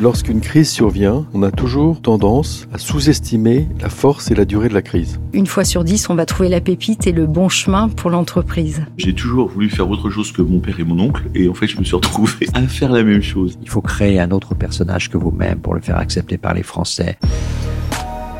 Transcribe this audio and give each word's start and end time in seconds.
Lorsqu'une 0.00 0.40
crise 0.40 0.70
survient, 0.70 1.26
on 1.34 1.42
a 1.42 1.50
toujours 1.50 2.00
tendance 2.00 2.66
à 2.72 2.78
sous-estimer 2.78 3.68
la 3.82 3.90
force 3.90 4.30
et 4.30 4.34
la 4.34 4.46
durée 4.46 4.70
de 4.70 4.74
la 4.74 4.80
crise. 4.80 5.20
Une 5.34 5.46
fois 5.46 5.62
sur 5.62 5.84
dix, 5.84 6.08
on 6.08 6.14
va 6.14 6.24
trouver 6.24 6.48
la 6.48 6.62
pépite 6.62 7.06
et 7.06 7.12
le 7.12 7.26
bon 7.26 7.50
chemin 7.50 7.90
pour 7.90 8.08
l'entreprise. 8.08 8.80
J'ai 8.96 9.12
toujours 9.12 9.50
voulu 9.50 9.68
faire 9.68 9.90
autre 9.90 10.08
chose 10.08 10.32
que 10.32 10.40
mon 10.40 10.58
père 10.58 10.80
et 10.80 10.84
mon 10.84 10.98
oncle, 10.98 11.24
et 11.34 11.50
en 11.50 11.54
fait, 11.54 11.66
je 11.66 11.78
me 11.78 11.84
suis 11.84 11.96
retrouvé 11.96 12.46
à 12.54 12.62
faire 12.62 12.92
la 12.92 13.02
même 13.02 13.20
chose. 13.20 13.58
Il 13.60 13.68
faut 13.68 13.82
créer 13.82 14.18
un 14.18 14.30
autre 14.30 14.54
personnage 14.54 15.10
que 15.10 15.18
vous-même 15.18 15.58
pour 15.58 15.74
le 15.74 15.82
faire 15.82 15.98
accepter 15.98 16.38
par 16.38 16.54
les 16.54 16.62
Français. 16.62 17.18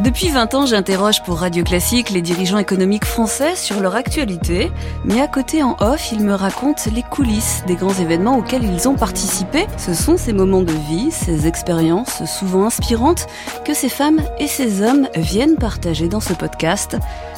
Depuis 0.00 0.30
20 0.30 0.54
ans, 0.54 0.64
j'interroge 0.64 1.22
pour 1.22 1.40
Radio 1.40 1.62
Classique 1.62 2.08
les 2.08 2.22
dirigeants 2.22 2.56
économiques 2.56 3.04
français 3.04 3.54
sur 3.54 3.80
leur 3.80 3.96
actualité, 3.96 4.72
mais 5.04 5.20
à 5.20 5.28
côté 5.28 5.62
en 5.62 5.76
off, 5.78 6.10
ils 6.10 6.24
me 6.24 6.32
racontent 6.32 6.90
les 6.90 7.02
coulisses 7.02 7.62
des 7.66 7.74
grands 7.74 7.92
événements 7.92 8.38
auxquels 8.38 8.64
ils 8.64 8.88
ont 8.88 8.94
participé. 8.94 9.66
Ce 9.76 9.92
sont 9.92 10.16
ces 10.16 10.32
moments 10.32 10.62
de 10.62 10.72
vie, 10.72 11.10
ces 11.10 11.46
expériences 11.46 12.24
souvent 12.24 12.64
inspirantes 12.64 13.26
que 13.66 13.74
ces 13.74 13.90
femmes 13.90 14.22
et 14.38 14.46
ces 14.46 14.80
hommes 14.80 15.06
viennent 15.16 15.56
partager 15.56 16.08
dans 16.08 16.20
ce 16.20 16.32
podcast. 16.32 16.96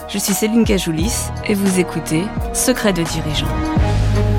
Je 0.09 0.19
suis 0.19 0.33
Céline 0.33 0.65
Cajoulis 0.65 1.31
et 1.49 1.55
vous 1.55 1.81
écoutez 1.81 2.23
Secret 2.55 2.93
de 2.93 3.03
dirigeants. 3.03 4.32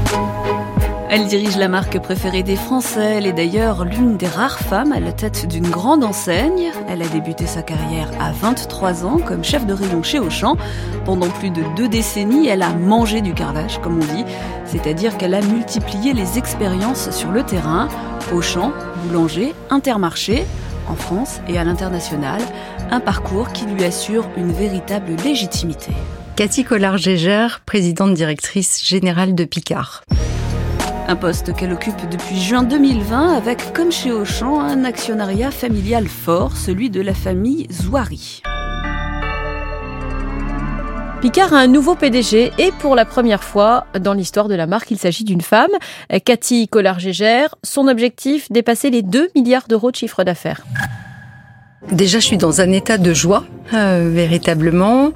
Elle 1.16 1.28
dirige 1.28 1.58
la 1.58 1.68
marque 1.68 2.00
préférée 2.00 2.42
des 2.42 2.56
Français. 2.56 3.18
Elle 3.18 3.28
est 3.28 3.34
d'ailleurs 3.34 3.86
l'une 3.86 4.18
des 4.18 4.26
rares 4.26 4.58
femmes 4.58 4.92
à 4.92 5.00
la 5.00 5.12
tête 5.12 5.48
d'une 5.48 5.70
grande 5.70 6.04
enseigne. 6.04 6.72
Elle 6.90 7.04
a 7.04 7.08
débuté 7.08 7.46
sa 7.46 7.62
carrière 7.62 8.10
à 8.20 8.32
23 8.32 9.06
ans 9.06 9.20
comme 9.20 9.44
chef 9.44 9.68
de 9.68 9.74
rayon 9.74 10.02
chez 10.02 10.18
Auchan. 10.18 10.58
Pendant 11.06 11.30
plus 11.30 11.52
de 11.52 11.62
deux 11.76 11.88
décennies, 11.88 12.48
elle 12.48 12.64
a 12.64 12.74
mangé 12.74 13.22
du 13.22 13.36
carrelage, 13.36 13.80
comme 13.84 13.98
on 13.98 14.16
dit. 14.16 14.26
C'est-à-dire 14.66 15.16
qu'elle 15.16 15.36
a 15.36 15.42
multiplié 15.42 16.14
les 16.14 16.40
expériences 16.40 17.12
sur 17.12 17.30
le 17.30 17.44
terrain. 17.44 17.90
Auchan, 18.34 18.72
boulanger, 19.04 19.54
intermarché, 19.70 20.46
en 20.88 20.96
France 20.96 21.42
et 21.48 21.60
à 21.60 21.64
l'international. 21.64 22.42
Un 22.90 23.02
parcours 23.02 23.52
qui 23.52 23.68
lui 23.68 23.84
assure 23.84 24.28
une 24.36 24.52
véritable 24.52 25.16
légitimité. 25.24 25.92
Cathy 26.36 26.64
Collard-Gégère, 26.64 27.62
présidente 27.68 28.16
directrice 28.16 28.84
générale 28.84 29.36
de 29.36 29.46
Picard. 29.46 30.02
Un 31.06 31.18
poste 31.18 31.54
qu'elle 31.54 31.74
occupe 31.74 32.10
depuis 32.10 32.40
juin 32.40 32.64
2020 32.64 33.36
avec, 33.36 33.74
comme 33.74 33.92
chez 33.92 34.12
Auchan, 34.12 34.62
un 34.62 34.86
actionnariat 34.86 35.52
familial 35.52 36.08
fort, 36.08 36.56
celui 36.56 36.90
de 36.90 37.02
la 37.02 37.14
famille 37.14 37.68
Zouari. 37.72 38.42
Picard 41.22 41.54
a 41.54 41.60
un 41.60 41.68
nouveau 41.68 41.96
PDG 41.96 42.52
et 42.58 42.72
pour 42.80 42.96
la 42.96 43.04
première 43.04 43.44
fois 43.44 43.86
dans 44.00 44.14
l'histoire 44.14 44.48
de 44.48 44.56
la 44.56 44.66
marque, 44.66 44.92
il 44.92 44.98
s'agit 44.98 45.26
d'une 45.26 45.42
femme, 45.42 45.72
Cathy 46.24 46.70
Collard-Gégère. 46.70 47.56
Son 47.64 47.88
objectif, 47.90 48.50
dépasser 48.50 48.90
les 48.90 49.02
2 49.02 49.30
milliards 49.36 49.68
d'euros 49.68 49.92
de 49.92 49.98
chiffre 49.98 50.24
d'affaires. 50.24 50.62
Déjà, 51.92 52.20
je 52.20 52.26
suis 52.26 52.38
dans 52.38 52.62
un 52.62 52.72
état 52.72 52.98
de 52.98 53.14
joie, 53.14 53.44
euh, 53.74 54.10
véritablement. 54.12 55.12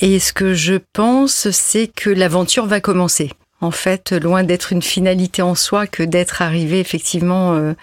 Et 0.00 0.18
ce 0.18 0.32
que 0.32 0.54
je 0.54 0.74
pense, 0.92 1.50
c'est 1.50 1.86
que 1.86 2.10
l'aventure 2.10 2.66
va 2.66 2.80
commencer 2.80 3.30
en 3.60 3.70
fait, 3.70 4.12
loin 4.12 4.42
d'être 4.42 4.72
une 4.72 4.82
finalité 4.82 5.42
en 5.42 5.54
soi 5.54 5.86
que 5.86 6.02
d'être 6.02 6.42
arrivé 6.42 6.80
effectivement 6.80 7.54
euh, 7.54 7.74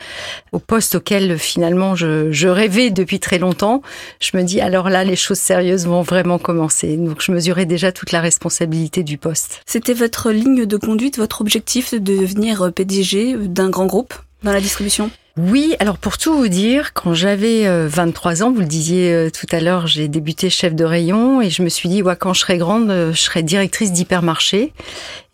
au 0.52 0.60
poste 0.60 0.96
auquel 0.96 1.38
finalement 1.38 1.96
je, 1.96 2.32
je, 2.32 2.48
rêvais 2.48 2.90
depuis 2.90 3.20
très 3.20 3.38
longtemps. 3.38 3.82
Je 4.20 4.36
me 4.36 4.44
dis 4.44 4.60
alors 4.62 4.90
là, 4.90 5.04
les 5.04 5.16
choses 5.16 5.40
sérieuses 5.40 5.86
vont 5.86 6.02
vraiment 6.02 6.40
commencer. 6.40 6.98
Donc 6.98 7.22
je 7.22 7.32
mesurais 7.32 7.66
déjà 7.66 7.92
toute 7.92 8.12
la 8.12 8.22
responsabilité 8.22 9.04
du 9.04 9.18
poste. 9.18 9.62
C'était 9.66 9.94
votre 9.94 10.32
ligne 10.32 10.66
de 10.66 10.78
conduite, 10.78 11.18
votre 11.18 11.42
objectif 11.42 11.94
de 11.94 12.00
devenir 12.00 12.72
PDG 12.74 13.36
d'un 13.38 13.70
grand 13.70 13.86
groupe 13.86 14.14
dans 14.44 14.52
la 14.52 14.62
distribution? 14.62 15.12
Oui, 15.38 15.76
alors 15.80 16.00
pour 16.00 16.18
tout 16.18 16.36
vous 16.36 16.48
dire, 16.48 16.94
quand 16.96 17.14
j'avais 17.14 17.68
23 17.88 18.42
euh, 18.42 18.46
ans, 18.46 18.52
vous 18.52 18.62
le 18.62 18.66
disiez 18.66 19.14
euh, 19.14 19.30
tout 19.30 19.46
à 19.52 19.60
l'heure, 19.60 19.86
j'ai 19.86 20.08
débuté 20.08 20.50
chef 20.50 20.74
de 20.74 20.84
rayon 20.84 21.44
et 21.44 21.52
je 21.52 21.62
me 21.62 21.70
suis 21.70 21.90
dit, 21.90 22.02
ouais, 22.02 22.16
quand 22.16 22.34
je 22.34 22.40
serai 22.40 22.58
grande, 22.58 22.90
euh, 22.90 23.14
je 23.14 23.22
serai 23.22 23.44
directrice 23.44 23.92
d'hypermarché. 23.92 24.74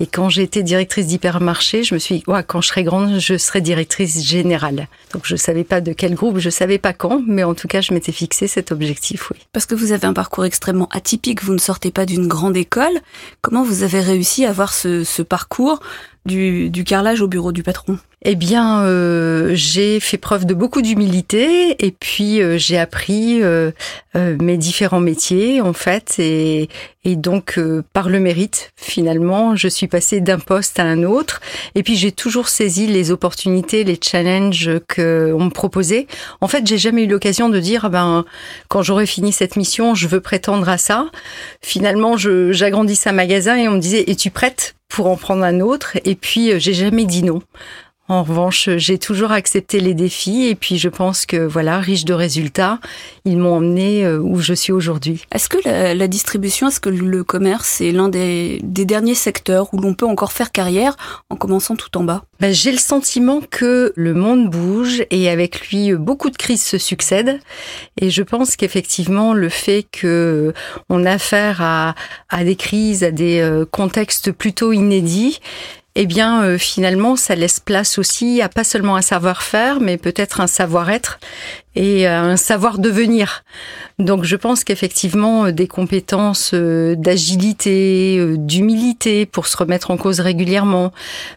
Et 0.01 0.07
quand 0.07 0.27
j'étais 0.27 0.61
directrice 0.61 1.07
d'hypermarché, 1.07 1.85
je 1.85 1.94
me 1.94 2.00
suis 2.00 2.16
dit, 2.16 2.23
ouais, 2.27 2.44
quand 2.45 2.59
je 2.59 2.67
serai 2.67 2.83
grande, 2.83 3.17
je 3.17 3.38
serai 3.38 3.61
directrice 3.61 4.22
générale. 4.25 4.89
Donc 5.13 5.22
je 5.23 5.38
savais 5.38 5.63
pas 5.63 5.79
de 5.79 5.94
quel 5.94 6.16
groupe, 6.16 6.38
je 6.38 6.50
savais 6.50 6.79
pas 6.79 6.91
quand, 6.91 7.22
mais 7.25 7.45
en 7.45 7.53
tout 7.53 7.69
cas, 7.69 7.79
je 7.79 7.94
m'étais 7.94 8.11
fixé 8.11 8.47
cet 8.47 8.73
objectif, 8.73 9.31
oui. 9.31 9.38
Parce 9.53 9.66
que 9.66 9.73
vous 9.73 9.94
avez 9.94 10.06
un 10.06 10.13
parcours 10.13 10.44
extrêmement 10.44 10.89
atypique, 10.91 11.41
vous 11.45 11.53
ne 11.53 11.59
sortez 11.59 11.91
pas 11.91 12.06
d'une 12.06 12.27
grande 12.27 12.57
école. 12.57 13.00
Comment 13.41 13.63
vous 13.63 13.83
avez 13.83 14.01
réussi 14.01 14.44
à 14.44 14.50
avoir 14.50 14.73
ce, 14.73 15.06
ce 15.06 15.22
parcours? 15.22 15.79
Du, 16.25 16.84
carrelage 16.85 17.22
au 17.22 17.28
bureau 17.28 17.51
du 17.51 17.63
patron. 17.63 17.97
Eh 18.23 18.35
bien, 18.35 18.84
euh, 18.84 19.51
j'ai 19.53 20.00
fait 20.00 20.17
preuve 20.17 20.45
de 20.45 20.53
beaucoup 20.53 20.81
d'humilité 20.81 21.85
et 21.85 21.91
puis 21.91 22.41
euh, 22.41 22.57
j'ai 22.57 22.79
appris 22.79 23.44
euh, 23.44 23.72
mes 24.13 24.57
différents 24.57 25.01
métiers 25.01 25.59
en 25.59 25.73
fait 25.73 26.16
et, 26.19 26.69
et 27.05 27.15
donc 27.15 27.59
par 27.93 28.09
le 28.09 28.19
mérite 28.19 28.71
finalement, 28.75 29.55
je 29.55 29.67
suis 29.67 29.87
passée 29.87 30.21
d'un 30.21 30.39
poste 30.39 30.79
à 30.79 30.83
un 30.83 31.03
autre 31.03 31.41
et 31.75 31.83
puis 31.83 31.95
j'ai 31.95 32.11
toujours 32.11 32.47
saisi 32.49 32.87
les 32.87 33.11
opportunités, 33.11 33.83
les 33.83 33.99
challenges 34.01 34.71
que 34.87 35.33
on 35.33 35.45
me 35.45 35.49
proposait. 35.49 36.07
En 36.41 36.47
fait, 36.47 36.65
j'ai 36.65 36.77
jamais 36.77 37.03
eu 37.03 37.07
l'occasion 37.07 37.49
de 37.49 37.59
dire 37.59 37.89
ben 37.89 38.25
quand 38.67 38.83
j'aurai 38.83 39.05
fini 39.05 39.31
cette 39.31 39.55
mission, 39.55 39.95
je 39.95 40.07
veux 40.07 40.21
prétendre 40.21 40.69
à 40.69 40.77
ça. 40.77 41.07
Finalement, 41.61 42.15
j'agrandissais 42.17 43.09
un 43.09 43.13
magasin 43.13 43.57
et 43.57 43.67
on 43.67 43.73
me 43.73 43.79
disait 43.79 44.03
es-tu 44.07 44.31
prête 44.31 44.75
pour 44.87 45.07
en 45.07 45.17
prendre 45.17 45.43
un 45.43 45.59
autre? 45.59 45.97
Et 46.05 46.15
puis 46.15 46.59
j'ai 46.59 46.73
jamais 46.73 47.05
dit 47.05 47.23
non. 47.23 47.41
En 48.09 48.23
revanche, 48.23 48.67
j'ai 48.75 48.97
toujours 48.97 49.31
accepté 49.31 49.79
les 49.79 49.93
défis 49.93 50.47
et 50.47 50.55
puis 50.55 50.77
je 50.77 50.89
pense 50.89 51.25
que 51.25 51.37
voilà, 51.37 51.79
riche 51.79 52.03
de 52.03 52.13
résultats, 52.13 52.79
ils 53.23 53.37
m'ont 53.37 53.55
emmené 53.55 54.03
euh, 54.03 54.19
où 54.19 54.41
je 54.41 54.53
suis 54.53 54.73
aujourd'hui. 54.73 55.23
Est-ce 55.33 55.47
que 55.47 55.57
la, 55.65 56.07
distribution, 56.09 56.67
est-ce 56.67 56.81
que 56.81 56.89
le 56.89 57.23
commerce 57.23 57.79
est 57.79 57.93
l'un 57.93 58.09
des, 58.09 58.59
derniers 58.61 59.15
secteurs 59.15 59.73
où 59.73 59.79
l'on 59.79 59.93
peut 59.93 60.05
encore 60.05 60.33
faire 60.33 60.51
carrière 60.51 60.97
en 61.29 61.37
commençant 61.37 61.77
tout 61.77 61.97
en 61.97 62.03
bas? 62.03 62.25
Ben, 62.41 62.53
J'ai 62.53 62.73
le 62.73 62.77
sentiment 62.77 63.39
que 63.39 63.93
le 63.95 64.13
monde 64.13 64.49
bouge 64.49 65.05
et 65.09 65.29
avec 65.29 65.69
lui 65.69 65.93
beaucoup 65.93 66.29
de 66.29 66.35
crises 66.35 66.63
se 66.63 66.77
succèdent 66.77 67.39
et 68.01 68.09
je 68.09 68.21
pense 68.21 68.57
qu'effectivement 68.57 69.33
le 69.33 69.47
fait 69.47 69.85
que 69.89 70.53
on 70.89 71.05
a 71.05 71.11
affaire 71.11 71.61
à, 71.61 71.95
à 72.27 72.43
des 72.43 72.57
crises, 72.57 73.05
à 73.05 73.11
des 73.11 73.39
euh, 73.39 73.65
contextes 73.65 74.33
plutôt 74.33 74.73
inédits, 74.73 75.39
eh 75.95 76.05
bien 76.05 76.43
euh, 76.43 76.57
finalement 76.57 77.15
ça 77.15 77.35
laisse 77.35 77.59
place 77.59 77.97
aussi 77.97 78.41
à 78.41 78.49
pas 78.49 78.63
seulement 78.63 78.95
un 78.95 79.01
savoir-faire, 79.01 79.79
mais 79.79 79.97
peut-être 79.97 80.41
un 80.41 80.47
savoir-être 80.47 81.19
et 81.75 82.07
euh, 82.07 82.22
un 82.22 82.38
savoir 82.38 82.79
devenir. 82.79 83.44
Donc 84.00 84.23
je 84.23 84.35
pense 84.35 84.63
qu'effectivement 84.63 85.45
euh, 85.45 85.51
des 85.51 85.67
compétences 85.67 86.53
d'agilité, 86.53 88.35
d'humilité 88.38 89.25
pour 89.25 89.47
se 89.47 89.57
remettre 89.57 89.91
en 89.91 89.97
cause 89.97 90.19
régulièrement, 90.19 90.91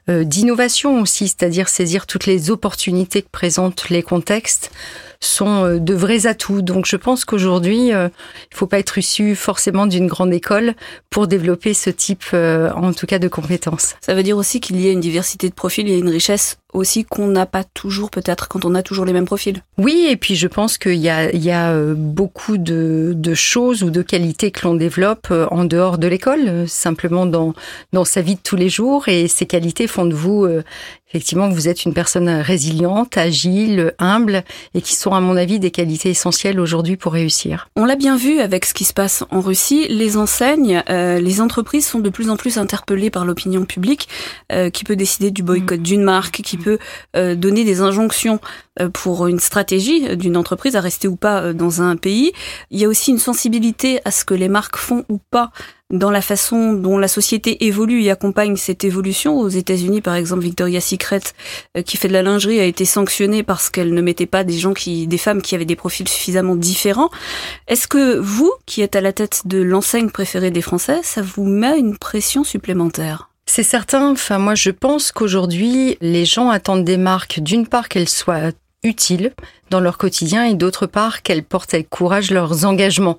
d'innovation 0.09 1.01
aussi, 1.01 1.29
c'est-à-dire 1.29 1.69
saisir 1.69 2.07
toutes 2.07 2.27
les 2.27 2.51
opportunités 2.51 3.23
que 3.23 3.31
présentent 3.31 3.89
les 3.91 4.03
contextes 4.03 4.71
sont 5.21 5.65
euh, 5.65 5.79
de 5.79 5.95
vrais 5.95 6.27
atouts. 6.27 6.63
Donc 6.63 6.87
je 6.87 6.97
pense 6.97 7.25
qu'aujourd'hui, 7.25 7.93
euh, 7.93 8.09
il 8.51 8.55
ne 8.55 8.57
faut 8.57 8.67
pas 8.67 8.79
être 8.79 8.99
issu 8.99 9.35
forcément 9.35 9.87
d'une 9.87 10.07
grande 10.07 10.33
école 10.33 10.75
pour 11.11 11.27
développer 11.27 11.75
ce 11.75 11.91
type, 11.91 12.25
euh, 12.35 12.71
en 12.73 12.93
tout 12.93 13.07
cas, 13.07 13.19
de 13.19 13.29
compétences. 13.29 13.95
Ça 14.01 14.15
veut 14.15 14.23
dire 14.23 14.37
aussi 14.37 14.61
qu'il 14.61 14.81
y 14.81 14.89
a 14.89 14.93
une 14.93 15.01
diversité 15.01 15.49
de 15.49 15.55
profils, 15.55 15.87
a 15.91 15.97
une 15.97 16.09
richesse 16.09 16.59
aussi 16.77 17.05
qu'on 17.05 17.27
n'a 17.29 17.47
pas 17.47 17.65
toujours 17.65 18.11
peut-être 18.11 18.49
quand 18.49 18.65
on 18.65 18.75
a 18.75 18.83
toujours 18.83 19.05
les 19.05 19.13
mêmes 19.13 19.27
profils. 19.27 19.63
Oui, 19.79 20.07
et 20.11 20.17
puis 20.17 20.37
je 20.37 20.47
pense 20.47 20.79
qu'il 20.79 20.95
y 20.95 21.09
a, 21.09 21.33
il 21.33 21.43
y 21.43 21.51
a 21.51 21.75
beaucoup 21.95 22.59
de, 22.59 23.13
de, 23.15 23.35
choses 23.35 23.83
ou 23.83 23.91
de 23.91 24.03
qualités 24.03 24.51
que 24.51 24.67
l'on 24.67 24.75
développe 24.75 25.33
en 25.51 25.65
dehors 25.65 25.99
de 25.99 26.07
l'école, 26.07 26.69
simplement 26.69 27.27
dans, 27.27 27.55
dans 27.93 28.05
sa 28.05 28.21
vie 28.21 28.37
de 28.37 28.41
tous 28.43 28.57
les 28.57 28.69
jours, 28.69 29.09
et 29.09 29.29
ces 29.29 29.47
qualités 29.47 29.87
font 29.87 30.07
de 30.07 30.15
vous 30.15 30.47
effectivement, 31.09 31.49
vous 31.49 31.69
êtes 31.69 31.85
une 31.85 31.95
personne 31.95 32.29
résiliente, 32.29 33.17
agile, 33.17 33.95
humble 33.99 34.43
et 34.75 34.83
qui 34.83 34.95
sont, 34.95 35.13
à 35.13 35.21
mon 35.21 35.37
avis, 35.37 35.59
des 35.59 35.71
qualités 35.71 36.11
essentielles 36.11 36.59
aujourd'hui 36.59 36.97
pour 36.97 37.13
réussir. 37.13 37.69
On 37.77 37.85
l'a 37.85 37.97
bien 37.97 38.17
vu 38.17 38.41
avec 38.41 38.65
ce 38.65 38.75
qui 38.75 38.85
se 38.85 38.93
passe 38.93 39.25
en 39.31 39.41
Russie. 39.41 39.87
Les 39.89 40.17
enseignes, 40.17 40.83
euh, 40.91 41.21
les 41.21 41.41
entreprises 41.41 41.87
sont 41.87 42.01
de 42.01 42.11
plus 42.11 42.29
en 42.29 42.37
plus 42.37 42.59
interpellées 42.59 43.11
par 43.11 43.25
l'opinion 43.25 43.65
publique 43.65 44.09
euh, 44.53 44.69
qui 44.69 44.85
peut 44.85 44.97
décider 44.97 45.31
du 45.31 45.43
boycott 45.43 45.81
d'une 45.81 46.03
marque, 46.03 46.43
qui 46.43 46.57
peut 46.57 46.79
euh, 47.15 47.35
donner 47.35 47.65
des 47.65 47.81
injonctions 47.81 48.41
pour 48.93 49.27
une 49.27 49.41
stratégie 49.41 50.19
d'une 50.19 50.37
entreprise 50.37 50.77
à 50.77 50.83
rester 50.83 51.09
ou 51.09 51.17
pas 51.17 51.55
dans 51.55 51.81
un 51.81 51.97
pays. 51.97 52.33
Il 52.71 52.79
y 52.79 52.85
a 52.85 52.89
aussi 52.89 53.11
une 53.11 53.19
sensibilité 53.19 54.01
à 54.05 54.11
ce 54.11 54.27
que 54.27 54.35
les 54.35 54.51
marques 54.51 54.77
font 54.77 55.03
ou 55.09 55.19
pas 55.31 55.51
dans 55.91 56.11
la 56.11 56.21
façon 56.21 56.73
dont 56.73 56.99
la 56.99 57.09
société 57.09 57.67
évolue 57.67 58.03
et 58.03 58.11
accompagne 58.11 58.57
cette 58.57 58.85
évolution. 58.85 59.39
Aux 59.39 59.49
États-Unis, 59.49 60.01
par 60.01 60.15
exemple, 60.15 60.43
Victoria's 60.43 60.85
Secret, 60.85 61.21
euh, 61.77 61.83
qui 61.83 61.97
fait 61.97 62.09
de 62.09 62.13
la 62.13 62.23
lingerie, 62.23 62.61
a 62.61 62.65
été 62.65 62.85
sanctionnée 62.85 63.43
parce 63.43 63.71
qu'elle 63.71 63.95
ne 63.95 64.03
mettait 64.03 64.27
pas 64.27 64.45
des 64.45 64.59
gens 64.59 64.75
qui, 64.75 65.07
des 65.07 65.19
femmes 65.19 65.43
qui 65.43 65.55
avaient 65.55 65.65
des 65.65 65.77
profils 65.77 66.09
suffisamment 66.09 66.57
différents. 66.57 67.11
Est-ce 67.69 67.87
que 67.87 68.19
vous, 68.19 68.53
qui 68.67 68.83
êtes 68.83 68.97
à 68.97 69.01
la 69.01 69.13
tête 69.13 69.43
de 69.45 69.63
l'enseigne 69.63 70.11
préférée 70.11 70.51
des 70.51 70.63
Français, 70.63 71.01
ça 71.03 71.23
vous 71.23 71.45
met 71.45 71.79
une 71.79 71.97
pression 71.97 72.43
supplémentaire? 72.43 73.31
C'est 73.47 73.63
certain. 73.63 74.11
Enfin, 74.11 74.39
moi, 74.39 74.57
je 74.57 74.71
pense 74.71 75.13
qu'aujourd'hui, 75.13 75.97
les 76.01 76.25
gens 76.25 76.51
attendent 76.51 76.85
des 76.85 76.97
marques, 76.97 77.41
d'une 77.41 77.67
part, 77.67 77.89
qu'elles 77.89 78.09
soient 78.09 78.51
utiles 78.83 79.33
dans 79.71 79.81
leur 79.81 79.99
quotidien 79.99 80.45
et 80.45 80.55
d'autre 80.55 80.87
part 80.87 81.23
qu'elles 81.23 81.43
portent 81.43 81.75
avec 81.75 81.89
courage 81.89 82.31
leurs 82.31 82.65
engagements. 82.65 83.19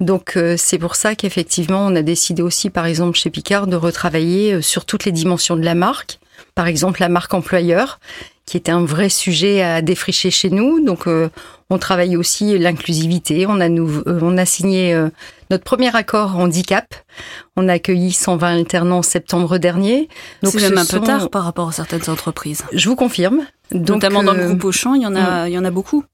Donc 0.00 0.36
euh, 0.36 0.56
c'est 0.56 0.78
pour 0.78 0.96
ça 0.96 1.14
qu'effectivement 1.14 1.86
on 1.86 1.94
a 1.96 2.02
décidé 2.02 2.42
aussi 2.42 2.70
par 2.70 2.86
exemple 2.86 3.16
chez 3.16 3.30
Picard 3.30 3.66
de 3.66 3.76
retravailler 3.76 4.54
euh, 4.54 4.62
sur 4.62 4.84
toutes 4.84 5.04
les 5.04 5.12
dimensions 5.12 5.56
de 5.56 5.64
la 5.64 5.74
marque. 5.74 6.18
Par 6.54 6.66
exemple 6.66 7.00
la 7.00 7.08
marque 7.08 7.34
employeur 7.34 8.00
qui 8.46 8.56
était 8.56 8.72
un 8.72 8.84
vrai 8.84 9.10
sujet 9.10 9.62
à 9.62 9.82
défricher 9.82 10.30
chez 10.30 10.50
nous. 10.50 10.84
Donc 10.84 11.06
euh, 11.06 11.28
on 11.70 11.78
travaille 11.78 12.16
aussi 12.16 12.58
l'inclusivité. 12.58 13.46
On 13.46 13.60
a 13.60 13.68
nous, 13.68 14.02
on 14.06 14.38
a 14.38 14.44
signé 14.44 14.98
notre 15.50 15.64
premier 15.64 15.94
accord 15.94 16.36
handicap. 16.36 16.94
On 17.56 17.68
a 17.68 17.74
accueilli 17.74 18.12
120 18.12 18.56
alternants 18.56 18.98
en 18.98 19.02
septembre 19.02 19.58
dernier. 19.58 20.08
Donc 20.42 20.52
c'est 20.52 20.68
même 20.70 20.78
un 20.78 20.86
peu 20.86 21.00
tard 21.00 21.30
par 21.30 21.44
rapport 21.44 21.68
à 21.68 21.72
certaines 21.72 22.08
entreprises. 22.08 22.64
Je 22.72 22.88
vous 22.88 22.96
confirme. 22.96 23.46
Donc, 23.70 24.02
Notamment 24.02 24.22
dans 24.22 24.32
le 24.32 24.46
groupe 24.46 24.64
Auchan, 24.64 24.94
il 24.94 25.02
y 25.02 25.06
en 25.06 25.14
a, 25.14 25.48
il 25.48 25.52
y 25.52 25.58
en 25.58 25.64
a 25.64 25.70
beaucoup. 25.70 26.04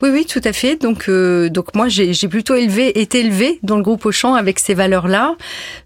Oui, 0.00 0.10
oui, 0.12 0.26
tout 0.26 0.40
à 0.44 0.52
fait. 0.52 0.76
Donc, 0.76 1.08
euh, 1.08 1.48
donc 1.48 1.74
moi, 1.74 1.88
j'ai 1.88 2.28
plutôt 2.28 2.54
élevé, 2.54 3.00
été 3.00 3.20
élevé 3.20 3.58
dans 3.62 3.76
le 3.76 3.82
groupe 3.82 4.04
Auchan 4.06 4.34
avec 4.34 4.58
ces 4.58 4.74
valeurs-là. 4.74 5.36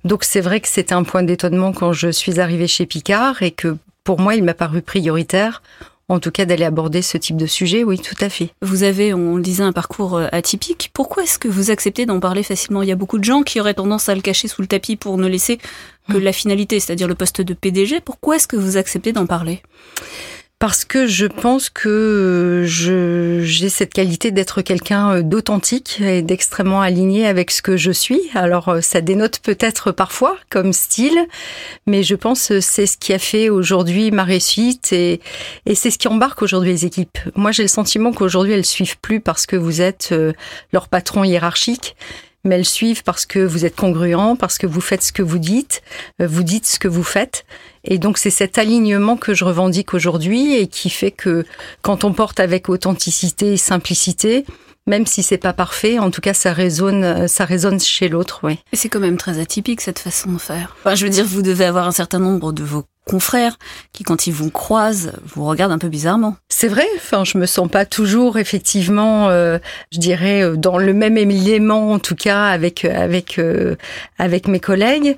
Donc, 0.05 0.25
c'est 0.25 0.40
vrai 0.40 0.61
que 0.61 0.69
c'était 0.69 0.94
un 0.94 1.02
point 1.02 1.23
d'étonnement 1.23 1.73
quand 1.73 1.93
je 1.93 2.08
suis 2.08 2.40
arrivée 2.40 2.67
chez 2.67 2.87
Picard 2.87 3.43
et 3.43 3.50
que 3.50 3.76
pour 4.05 4.20
moi, 4.20 4.34
il 4.34 4.44
m'a 4.44 4.55
paru 4.55 4.82
prioritaire 4.82 5.62
en 6.08 6.20
tout 6.20 6.30
cas 6.30 6.44
d'aller 6.44 6.64
aborder 6.64 7.02
ce 7.02 7.18
type 7.18 7.36
de 7.36 7.46
sujet, 7.46 7.82
oui, 7.82 7.98
tout 7.98 8.14
à 8.20 8.28
fait. 8.28 8.50
Vous 8.62 8.84
avez, 8.84 9.12
on 9.12 9.36
le 9.36 9.42
disait, 9.42 9.64
un 9.64 9.72
parcours 9.72 10.16
euh, 10.16 10.28
atypique. 10.30 10.90
Pourquoi 10.92 11.24
est-ce 11.24 11.38
que 11.38 11.48
vous 11.48 11.70
acceptez 11.70 12.06
d'en 12.06 12.20
parler 12.20 12.44
facilement? 12.44 12.82
Il 12.82 12.88
y 12.88 12.92
a 12.92 12.96
beaucoup 12.96 13.18
de 13.18 13.24
gens 13.24 13.42
qui 13.42 13.60
auraient 13.60 13.74
tendance 13.74 14.08
à 14.08 14.14
le 14.14 14.20
cacher 14.20 14.46
sous 14.46 14.62
le 14.62 14.68
tapis 14.68 14.96
pour 14.96 15.18
ne 15.18 15.26
laisser 15.26 15.58
que 16.08 16.16
mmh. 16.16 16.22
la 16.22 16.32
finalité, 16.32 16.80
c'est-à-dire 16.80 17.08
le 17.08 17.16
poste 17.16 17.40
de 17.40 17.54
PDG. 17.54 18.00
Pourquoi 18.00 18.36
est-ce 18.36 18.46
que 18.46 18.56
vous 18.56 18.76
acceptez 18.76 19.12
d'en 19.12 19.26
parler? 19.26 19.62
Parce 20.58 20.86
que 20.86 21.06
je 21.06 21.26
pense 21.26 21.68
que 21.68 22.64
j'ai 22.66 23.68
cette 23.68 23.92
qualité 23.92 24.30
d'être 24.30 24.62
quelqu'un 24.62 25.20
d'authentique 25.20 26.00
et 26.00 26.22
d'extrêmement 26.22 26.80
aligné 26.80 27.26
avec 27.26 27.50
ce 27.50 27.60
que 27.60 27.76
je 27.76 27.90
suis. 27.90 28.22
Alors 28.34 28.70
euh, 28.70 28.80
ça 28.80 29.02
dénote 29.02 29.40
peut-être 29.40 29.92
parfois 29.92 30.36
comme 30.48 30.72
style, 30.72 31.18
mais 31.86 32.02
je 32.02 32.14
pense 32.14 32.48
que 32.48 32.60
c'est 32.60 32.86
ce 32.86 32.96
qui 32.96 33.12
a 33.12 33.18
fait 33.18 33.50
aujourd'hui 33.50 34.10
ma 34.10 34.24
réussite 34.24 34.94
et, 34.94 35.20
et 35.66 35.74
c'est 35.74 35.90
ce 35.90 35.98
qui 35.98 36.08
embarque 36.08 36.40
aujourd'hui 36.40 36.70
les 36.70 36.86
équipes. 36.86 37.18
Moi 37.34 37.52
j'ai 37.52 37.62
le 37.62 37.68
sentiment 37.68 38.12
qu'aujourd'hui 38.12 38.54
elles 38.54 38.64
suivent 38.64 38.98
plus 38.98 39.20
parce 39.20 39.44
que 39.44 39.56
vous 39.56 39.82
êtes 39.82 40.08
euh, 40.12 40.32
leur 40.72 40.88
patron 40.88 41.22
hiérarchique, 41.22 41.96
mais 42.46 42.56
elles 42.56 42.64
suivent 42.64 43.02
parce 43.02 43.26
que 43.26 43.38
vous 43.38 43.64
êtes 43.64 43.76
congruent, 43.76 44.37
parce 44.38 44.58
que 44.58 44.66
vous 44.66 44.81
faites 44.81 45.02
ce 45.02 45.12
que 45.12 45.22
vous 45.22 45.38
dites, 45.38 45.82
euh, 46.20 46.26
vous 46.26 46.43
dites 46.43 46.66
ce 46.66 46.78
que 46.78 46.88
vous 46.88 47.02
faites. 47.02 47.44
Et 47.84 47.98
donc 47.98 48.19
c'est 48.19 48.31
cet 48.31 48.58
alignement 48.58 49.16
que 49.16 49.34
je 49.34 49.44
revendique 49.44 49.94
aujourd'hui 49.94 50.54
et 50.54 50.66
qui 50.66 50.90
fait 50.90 51.10
que 51.10 51.44
quand 51.82 52.04
on 52.04 52.12
porte 52.12 52.40
avec 52.40 52.69
authenticité 52.69 53.52
et 53.52 53.56
simplicité, 53.56 54.44
même 54.87 55.06
si 55.06 55.22
c'est 55.22 55.38
pas 55.38 55.52
parfait, 55.52 55.98
en 55.98 56.10
tout 56.10 56.20
cas 56.20 56.34
ça 56.34 56.52
résonne, 56.52 57.28
ça 57.28 57.44
résonne 57.44 57.81
chez 57.81 58.08
l'autre, 58.08 58.40
oui. 58.44 58.58
C'est 58.72 58.88
quand 58.88 59.00
même 59.00 59.16
très 59.16 59.40
atypique 59.40 59.81
cette 59.81 59.99
façon 59.99 60.32
de 60.32 60.38
faire. 60.38 60.76
Enfin, 60.81 60.94
je 60.94 61.04
veux 61.04 61.10
dire, 61.10 61.25
vous 61.25 61.42
devez 61.42 61.64
avoir 61.64 61.87
un 61.87 61.92
certain 61.92 62.20
nombre 62.20 62.52
de 62.52 62.62
vos 62.62 62.84
confrères 63.06 63.58
qui, 63.92 64.02
quand 64.02 64.26
ils 64.26 64.32
vous 64.32 64.50
croisent, 64.50 65.12
vous 65.24 65.46
regardent 65.46 65.72
un 65.72 65.78
peu 65.78 65.88
bizarrement. 65.88 66.36
C'est 66.48 66.68
vrai. 66.68 66.86
Enfin, 66.96 67.24
je 67.24 67.38
me 67.38 67.46
sens 67.46 67.68
pas 67.68 67.86
toujours 67.86 68.36
effectivement, 68.38 69.28
euh, 69.28 69.58
je 69.92 69.98
dirais, 69.98 70.42
euh, 70.42 70.56
dans 70.56 70.76
le 70.76 70.92
même 70.92 71.16
élément 71.16 71.92
en 71.92 71.98
tout 71.98 72.16
cas 72.16 72.46
avec 72.46 72.84
avec 72.84 73.38
euh, 73.38 73.76
avec 74.18 74.48
mes 74.48 74.60
collègues. 74.60 75.16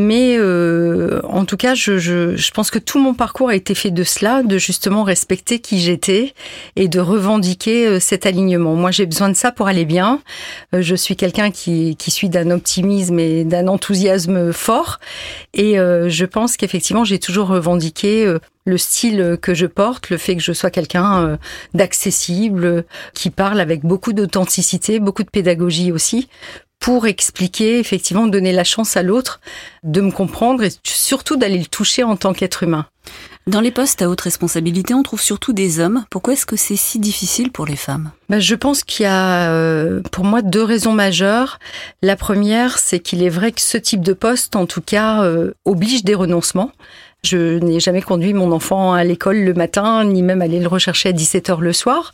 Mais 0.00 0.36
euh, 0.38 1.20
en 1.24 1.44
tout 1.44 1.56
cas, 1.56 1.74
je, 1.74 1.98
je, 1.98 2.36
je, 2.36 2.50
pense 2.52 2.70
que 2.70 2.78
tout 2.78 3.00
mon 3.00 3.14
parcours 3.14 3.48
a 3.48 3.56
été 3.56 3.74
fait 3.74 3.90
de 3.90 4.04
cela, 4.04 4.44
de 4.44 4.56
justement 4.56 5.02
respecter 5.02 5.58
qui 5.58 5.80
j'étais 5.80 6.34
et 6.76 6.86
de 6.86 7.00
revendiquer 7.00 7.84
euh, 7.84 7.98
cet 7.98 8.24
alignement. 8.24 8.76
Moi, 8.76 8.92
j'ai 8.92 9.06
besoin 9.06 9.28
de 9.28 9.34
ça 9.34 9.50
pour 9.50 9.66
aller 9.66 9.84
bien. 9.84 10.22
Euh, 10.72 10.82
je 10.82 10.94
suis 10.94 11.16
quelqu'un 11.16 11.50
qui, 11.50 11.96
qui 11.96 12.12
suit 12.12 12.28
d'un 12.28 12.52
optimisme 12.52 13.18
et 13.18 13.42
d'un 13.42 13.66
enthousiasme 13.66 14.52
fort. 14.52 15.00
Et 15.52 15.80
euh, 15.80 16.08
je 16.08 16.26
pense 16.26 16.56
qu'effectivement, 16.56 17.02
j'ai 17.02 17.18
toujours 17.18 17.48
revendiqué 17.48 18.36
le 18.66 18.78
style 18.78 19.36
que 19.42 19.52
je 19.52 19.66
porte, 19.66 20.10
le 20.10 20.16
fait 20.16 20.36
que 20.36 20.42
je 20.42 20.52
sois 20.52 20.70
quelqu'un 20.70 21.38
d'accessible, 21.74 22.84
qui 23.14 23.30
parle 23.30 23.58
avec 23.58 23.84
beaucoup 23.84 24.12
d'authenticité, 24.12 25.00
beaucoup 25.00 25.24
de 25.24 25.30
pédagogie 25.30 25.90
aussi, 25.90 26.28
pour 26.80 27.06
expliquer, 27.06 27.78
effectivement, 27.78 28.26
donner 28.26 28.52
la 28.52 28.64
chance 28.64 28.96
à 28.96 29.02
l'autre 29.02 29.40
de 29.82 30.00
me 30.00 30.10
comprendre 30.10 30.62
et 30.64 30.70
surtout 30.84 31.36
d'aller 31.36 31.58
le 31.58 31.66
toucher 31.66 32.02
en 32.02 32.16
tant 32.16 32.32
qu'être 32.32 32.62
humain. 32.62 32.86
Dans 33.46 33.62
les 33.62 33.70
postes 33.70 34.02
à 34.02 34.10
haute 34.10 34.20
responsabilité, 34.20 34.92
on 34.92 35.02
trouve 35.02 35.22
surtout 35.22 35.54
des 35.54 35.80
hommes. 35.80 36.04
Pourquoi 36.10 36.34
est-ce 36.34 36.44
que 36.44 36.56
c'est 36.56 36.76
si 36.76 36.98
difficile 36.98 37.50
pour 37.50 37.64
les 37.64 37.76
femmes? 37.76 38.10
Ben, 38.28 38.40
Je 38.40 38.54
pense 38.54 38.84
qu'il 38.84 39.04
y 39.04 39.06
a, 39.06 39.50
euh, 39.50 40.02
pour 40.12 40.24
moi, 40.24 40.42
deux 40.42 40.62
raisons 40.62 40.92
majeures. 40.92 41.58
La 42.02 42.14
première, 42.14 42.78
c'est 42.78 43.00
qu'il 43.00 43.22
est 43.22 43.30
vrai 43.30 43.52
que 43.52 43.62
ce 43.62 43.78
type 43.78 44.02
de 44.02 44.12
poste, 44.12 44.54
en 44.54 44.66
tout 44.66 44.82
cas, 44.82 45.24
euh, 45.24 45.52
oblige 45.64 46.04
des 46.04 46.14
renoncements. 46.14 46.72
Je 47.24 47.58
n'ai 47.58 47.80
jamais 47.80 48.00
conduit 48.00 48.32
mon 48.32 48.52
enfant 48.52 48.92
à 48.92 49.02
l'école 49.02 49.38
le 49.38 49.52
matin, 49.52 50.04
ni 50.04 50.22
même 50.22 50.40
aller 50.40 50.60
le 50.60 50.68
rechercher 50.68 51.08
à 51.08 51.12
17 51.12 51.50
heures 51.50 51.60
le 51.60 51.72
soir. 51.72 52.12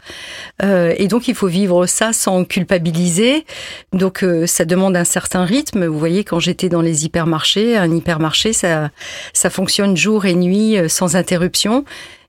Euh, 0.62 0.94
et 0.96 1.08
donc, 1.08 1.28
il 1.28 1.34
faut 1.34 1.46
vivre 1.46 1.84
ça 1.84 2.14
sans 2.14 2.44
culpabiliser. 2.44 3.44
Donc, 3.92 4.24
euh, 4.24 4.46
ça 4.46 4.64
demande 4.64 4.96
un 4.96 5.04
certain 5.04 5.44
rythme. 5.44 5.84
Vous 5.84 5.98
voyez, 5.98 6.24
quand 6.24 6.40
j'étais 6.40 6.70
dans 6.70 6.80
les 6.80 7.04
hypermarchés, 7.04 7.76
un 7.76 7.94
hypermarché, 7.94 8.54
ça, 8.54 8.90
ça 9.34 9.50
fonctionne 9.50 9.94
jour 9.94 10.24
et 10.24 10.34
nuit 10.34 10.78
euh, 10.78 10.88
sans 10.88 11.16
interruption. 11.16 11.84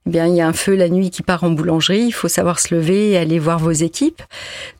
Eh 0.06 0.10
bien, 0.10 0.26
il 0.26 0.36
y 0.36 0.40
a 0.40 0.46
un 0.46 0.52
feu 0.52 0.76
la 0.76 0.88
nuit 0.88 1.10
qui 1.10 1.22
part 1.22 1.42
en 1.42 1.50
boulangerie, 1.50 2.04
il 2.06 2.12
faut 2.12 2.28
savoir 2.28 2.60
se 2.60 2.74
lever 2.74 3.10
et 3.10 3.18
aller 3.18 3.40
voir 3.40 3.58
vos 3.58 3.72
équipes. 3.72 4.22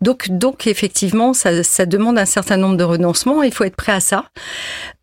Donc, 0.00 0.28
donc 0.30 0.68
effectivement, 0.68 1.34
ça, 1.34 1.64
ça 1.64 1.84
demande 1.84 2.16
un 2.18 2.24
certain 2.24 2.56
nombre 2.56 2.76
de 2.76 2.84
renoncements, 2.84 3.42
il 3.42 3.52
faut 3.52 3.64
être 3.64 3.76
prêt 3.76 3.92
à 3.92 4.00
ça. 4.00 4.26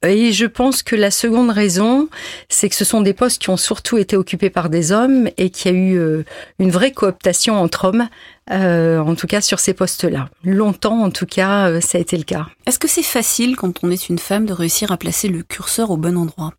Et 0.05 0.31
je 0.31 0.45
pense 0.45 0.83
que 0.83 0.95
la 0.95 1.11
seconde 1.11 1.49
raison, 1.49 2.07
c'est 2.49 2.69
que 2.69 2.75
ce 2.75 2.85
sont 2.85 3.01
des 3.01 3.13
postes 3.13 3.41
qui 3.41 3.49
ont 3.49 3.57
surtout 3.57 3.97
été 3.97 4.15
occupés 4.15 4.49
par 4.49 4.69
des 4.69 4.91
hommes 4.91 5.29
et 5.37 5.49
qu'il 5.49 5.71
y 5.71 5.75
a 5.75 5.77
eu 5.77 5.97
euh, 5.97 6.23
une 6.59 6.71
vraie 6.71 6.91
cooptation 6.91 7.55
entre 7.55 7.85
hommes 7.85 8.07
euh, 8.51 8.99
en 8.99 9.15
tout 9.15 9.27
cas 9.27 9.41
sur 9.41 9.59
ces 9.59 9.73
postes-là. 9.73 10.29
Longtemps, 10.43 11.03
en 11.03 11.11
tout 11.11 11.25
cas, 11.25 11.69
euh, 11.69 11.81
ça 11.81 11.97
a 11.97 12.01
été 12.01 12.17
le 12.17 12.23
cas. 12.23 12.47
Est-ce 12.65 12.79
que 12.79 12.87
c'est 12.87 13.03
facile, 13.03 13.55
quand 13.55 13.83
on 13.83 13.91
est 13.91 14.09
une 14.09 14.19
femme, 14.19 14.45
de 14.45 14.53
réussir 14.53 14.91
à 14.91 14.97
placer 14.97 15.29
le 15.29 15.43
curseur 15.43 15.91
au 15.91 15.97
bon 15.97 16.17
endroit? 16.17 16.53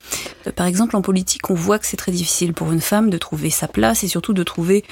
Euh, 0.46 0.52
Par 0.52 0.66
exemple, 0.66 0.96
en 0.96 1.02
politique, 1.02 1.50
on 1.50 1.54
voit 1.54 1.78
que 1.78 1.86
c'est 1.86 1.96
très 1.96 2.12
difficile 2.12 2.54
pour 2.54 2.72
une 2.72 2.80
femme 2.80 3.10
de 3.10 3.18
trouver 3.18 3.50
sa 3.50 3.68
place 3.68 4.02
et 4.02 4.08
surtout 4.08 4.32
de 4.32 4.42
trouver 4.42 4.84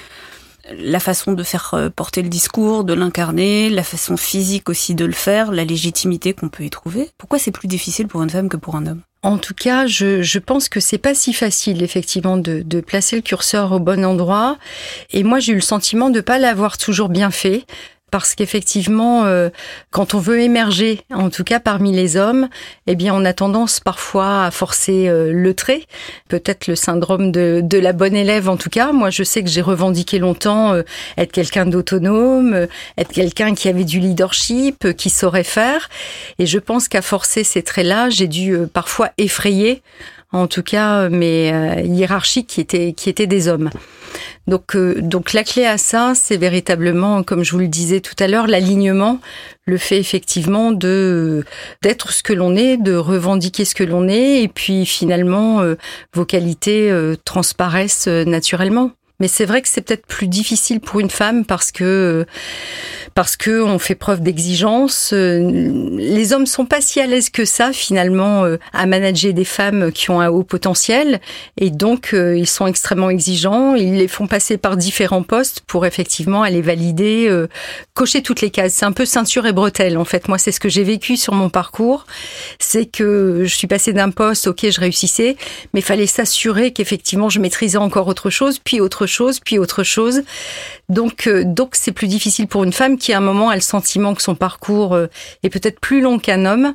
la 0.71 1.01
façon 1.01 1.33
de 1.33 1.43
faire 1.43 1.91
porter 1.95 2.23
le 2.23 2.29
discours, 2.29 2.85
de 2.85 2.95
l'incarner, 2.95 3.69
la 3.69 3.83
façon 3.83 4.17
physique 4.17 4.69
aussi 4.69 4.95
de 4.95 5.05
le 5.05 5.13
faire, 5.13 5.53
la 5.53 5.65
légitimité 5.65 6.33
qu'on 6.33 6.49
peut 6.49 6.65
y 6.65 6.71
trouver. 6.71 7.11
Pourquoi 7.19 7.39
c'est 7.39 7.51
plus 7.51 7.69
difficile 7.69 8.09
pour 8.09 8.23
une 8.23 8.31
femme 8.31 8.49
que 8.49 8.57
pour 8.57 8.77
un 8.77 8.87
homme? 8.87 9.03
En 9.25 9.39
tout 9.39 9.55
cas, 9.55 9.87
je, 9.87 10.21
je 10.23 10.39
pense 10.41 10.69
que 10.69 10.81
c'est 10.81 10.99
pas 10.99 11.15
si 11.15 11.33
facile 11.33 11.83
effectivement 11.83 12.37
de, 12.37 12.63
de, 12.63 12.81
placer 12.81 13.15
le 13.15 13.23
curseur 13.23 13.71
au 13.71 13.79
bon 13.79 14.05
endroit. 14.05 14.59
Et 15.11 15.23
moi, 15.23 15.39
j'ai 15.39 15.53
eu 15.53 15.57
le 15.57 15.61
sentiment 15.61 16.11
de 16.11 16.21
pas 16.21 16.39
l'avoir 16.39 16.77
toujours 16.77 17.09
bien 17.09 17.31
fait 17.31 17.65
parce 18.13 18.35
qu'effectivement, 18.35 19.25
euh, 19.25 19.49
quand 19.91 20.13
on 20.13 20.19
veut 20.19 20.39
émerger, 20.39 21.01
en 21.11 21.31
tout 21.31 21.45
cas 21.45 21.61
parmi 21.61 21.93
les 21.93 22.19
hommes, 22.19 22.49
eh 22.87 22.95
bien, 22.95 23.15
on 23.15 23.25
a 23.25 23.33
tendance 23.33 23.81
parfois 23.81 24.45
à 24.45 24.51
forcer 24.51 25.09
euh, 25.09 25.33
le 25.33 25.55
trait. 25.55 25.87
Peut-être 26.29 26.67
le 26.67 26.77
syndrome 26.77 27.33
de, 27.33 27.63
de, 27.65 27.79
la 27.79 27.95
bonne 27.95 28.15
élève, 28.15 28.51
en 28.51 28.59
tout 28.59 28.69
cas. 28.69 28.93
Moi, 28.93 29.09
je 29.09 29.23
sais 29.23 29.43
que 29.43 29.49
j'ai 29.49 29.63
revendiqué 29.63 30.19
longtemps 30.19 30.75
euh, 30.75 30.83
être 31.17 31.33
quelqu'un 31.33 31.65
d'autonome, 31.65 32.67
être 32.99 33.13
quelqu'un 33.13 33.55
qui 33.55 33.71
avait 33.71 33.85
du 33.85 33.99
leadership, 33.99 34.93
qui 34.93 35.09
saurait 35.09 35.43
faire. 35.43 35.89
Et 36.39 36.45
je 36.45 36.59
pense 36.59 36.89
qu'à 36.89 37.01
forcer 37.01 37.45
ces 37.45 37.63
traits-là, 37.63 38.11
j'ai 38.11 38.29
dû 38.29 38.59
parfois 38.75 39.09
effrayer, 39.17 39.81
en 40.33 40.49
tout 40.49 40.63
cas, 40.63 41.09
mes 41.09 41.83
hiérarchies 41.83 42.45
qui 42.45 42.61
étaient 42.61 42.93
qui 42.93 43.09
étaient 43.09 43.27
des 43.27 43.49
hommes. 43.49 43.71
Donc, 44.47 44.75
euh, 44.75 45.01
donc 45.01 45.33
la 45.33 45.45
clé 45.45 45.65
à 45.65 45.79
ça, 45.79 46.13
c'est 46.15 46.37
véritablement, 46.37 47.23
comme 47.23 47.45
je 47.45 47.53
vous 47.53 47.59
le 47.59 47.69
disais 47.69 48.01
tout 48.01 48.17
à 48.19 48.27
l'heure, 48.27 48.47
l'alignement, 48.49 49.21
le 49.67 49.79
fait 49.79 49.99
effectivement 49.99 50.73
de 50.73 51.45
d'être 51.83 52.13
ce 52.13 52.23
que 52.23 52.33
l'on 52.33 52.57
est, 52.57 52.77
de 52.77 52.95
revendiquer 52.95 53.65
ce 53.65 53.75
que 53.75 53.85
l'on 53.85 54.09
est, 54.09 54.43
et 54.43 54.49
puis 54.49 54.85
finalement, 54.85 55.61
euh, 55.61 55.77
vos 56.15 56.25
qualités 56.25 56.91
euh, 56.91 57.15
transparaissent 57.25 58.09
naturellement. 58.09 58.91
Mais 59.23 59.29
c'est 59.29 59.45
vrai 59.45 59.63
que 59.63 59.69
c'est 59.69 59.83
peut-être 59.83 60.05
plus 60.05 60.27
difficile 60.27 60.81
pour 60.81 60.99
une 60.99 61.09
femme 61.09 61.45
parce 61.45 61.71
que 61.71 62.27
parce 63.15 63.37
que 63.37 63.63
on 63.63 63.79
fait 63.79 63.95
preuve 63.95 64.21
d'exigence. 64.21 65.13
Les 65.13 66.33
hommes 66.33 66.47
sont 66.47 66.67
pas 66.67 66.81
si 66.81 66.99
à 66.99 67.07
l'aise 67.07 67.31
que 67.31 67.45
ça 67.45 67.73
finalement 67.73 68.45
euh, 68.45 68.57
à 68.73 68.85
manager 68.87 69.33
des 69.33 69.45
femmes 69.45 69.93
qui 69.93 70.11
ont 70.11 70.21
un 70.21 70.29
haut 70.29 70.43
potentiel 70.43 71.21
et 71.57 71.71
donc 71.71 72.15
euh, 72.15 72.37
ils 72.37 72.49
sont 72.49 72.67
extrêmement 72.67 73.11
exigeants. 73.11 73.77
Ils 73.77 73.95
les 73.95 74.09
font 74.09 74.27
passer 74.27 74.57
par 74.57 74.77
différents 74.77 75.23
postes 75.23 75.61
pour 75.69 75.87
effectivement 75.87 76.43
aller 76.43 76.61
valider, 76.61 77.29
euh, 77.29 77.47
cocher 77.95 78.23
toutes 78.23 78.41
les 78.41 78.51
cases. 78.51 78.75
C'est 78.75 78.87
un 78.87 78.93
peu 78.93 79.05
ceinture 79.05 79.47
et 79.47 79.53
bretelle 79.53 79.99
en 79.99 80.05
fait. 80.05 80.27
Moi 80.27 80.39
c'est 80.39 80.51
ce 80.51 80.59
que 80.59 80.69
j'ai 80.69 80.83
vécu 80.83 81.17
sur 81.17 81.35
mon 81.35 81.49
parcours, 81.49 82.07
c'est 82.59 82.87
que 82.87 83.45
je 83.45 83.55
suis 83.55 83.69
passée 83.69 83.93
d'un 83.93 84.11
poste, 84.11 84.49
ok 84.49 84.69
je 84.69 84.81
réussissais, 84.81 85.37
mais 85.75 85.81
fallait 85.81 86.09
s'assurer 86.09 86.73
qu'effectivement 86.73 87.29
je 87.29 87.39
maîtrisais 87.39 87.79
encore 87.79 88.09
autre 88.09 88.29
chose, 88.29 88.59
puis 88.59 88.81
autre 88.81 89.07
chose 89.07 89.12
chose, 89.13 89.41
puis 89.41 89.59
autre 89.59 89.83
chose. 89.83 90.23
Donc, 90.89 91.27
euh, 91.27 91.45
donc 91.45 91.75
c'est 91.75 91.93
plus 91.93 92.09
difficile 92.09 92.49
pour 92.49 92.65
une 92.65 92.73
femme 92.73 92.99
qui, 92.99 93.13
à 93.13 93.19
un 93.19 93.21
moment, 93.21 93.51
a 93.51 93.55
le 93.55 93.61
sentiment 93.61 94.15
que 94.15 94.23
son 94.23 94.35
parcours 94.35 94.95
euh, 94.95 95.07
est 95.43 95.51
peut-être 95.51 95.81
plus 95.81 96.01
long 96.01 96.19
qu'un 96.19 96.45
homme, 96.45 96.75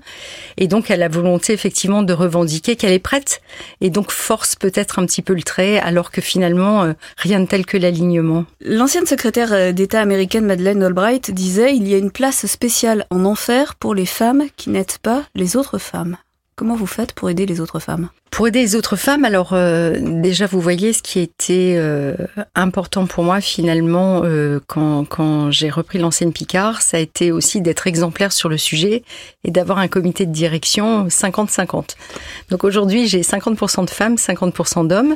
et 0.58 0.67
donc 0.67 0.89
elle 0.89 1.01
a 1.03 1.08
la 1.08 1.13
volonté 1.13 1.53
effectivement 1.53 2.03
de 2.03 2.13
revendiquer 2.13 2.75
qu'elle 2.75 2.94
est 2.94 3.00
prête, 3.00 3.41
et 3.82 3.89
donc 3.89 4.12
force 4.12 4.56
peut-être 4.56 5.00
un 5.00 5.06
petit 5.06 5.22
peu 5.22 5.34
le 5.34 5.44
trait, 5.44 5.79
alors 5.79 6.12
que 6.12 6.22
finalement 6.22 6.84
euh, 6.84 6.94
rien 7.17 7.39
de 7.39 7.46
tel 7.46 7.65
que 7.65 7.77
l'alignement. 7.77 8.46
L'ancienne 8.62 9.06
secrétaire 9.06 9.74
d'État 9.74 10.01
américaine 10.01 10.46
Madeleine 10.46 10.84
Albright 10.84 11.32
disait 11.32 11.75
il 11.75 11.88
y 11.88 11.94
a 11.94 11.98
une 11.98 12.12
place 12.12 12.46
spéciale 12.46 13.06
en 13.10 13.25
enfer 13.25 13.75
pour 13.75 13.96
les 13.96 14.06
femmes 14.06 14.44
qui 14.58 14.70
n'aident 14.70 14.98
pas 15.01 15.24
les 15.36 15.56
autres 15.56 15.77
femmes. 15.77 16.17
Comment 16.58 16.76
vous 16.76 16.88
faites 16.88 17.14
pour 17.14 17.30
aider 17.30 17.46
les 17.46 17.62
autres 17.62 17.78
femmes? 17.78 18.10
Pour 18.32 18.48
aider 18.48 18.62
les 18.62 18.76
autres 18.76 18.96
femmes, 18.96 19.26
alors 19.26 19.54
euh, 19.54 19.96
déjà 20.02 20.48
vous 20.48 20.60
voyez 20.60 20.92
ce 20.92 21.04
qui 21.04 21.20
était 21.20 21.76
euh, 21.78 22.16
important 22.56 23.06
pour 23.06 23.24
moi 23.24 23.42
finalement 23.42 24.24
euh, 24.24 24.60
quand, 24.66 25.06
quand 25.06 25.52
j'ai 25.52 25.70
repris 25.70 26.00
l'ancienne 26.00 26.34
Picard, 26.34 26.82
ça 26.82 26.98
a 26.98 27.00
été 27.00 27.32
aussi 27.32 27.62
d'être 27.62 27.86
exemplaire 27.86 28.32
sur 28.32 28.50
le 28.50 28.58
sujet 28.58 29.04
et 29.44 29.52
d'avoir 29.52 29.78
un 29.78 29.88
comité 29.88 30.26
de 30.26 30.32
direction 30.32 31.06
50-50. 31.10 31.96
Donc 32.50 32.64
aujourd'hui 32.64 33.08
j'ai 33.08 33.22
50% 33.22 33.86
de 33.86 33.90
femmes, 33.92 34.16
50% 34.16 34.88
d'hommes. 34.88 35.16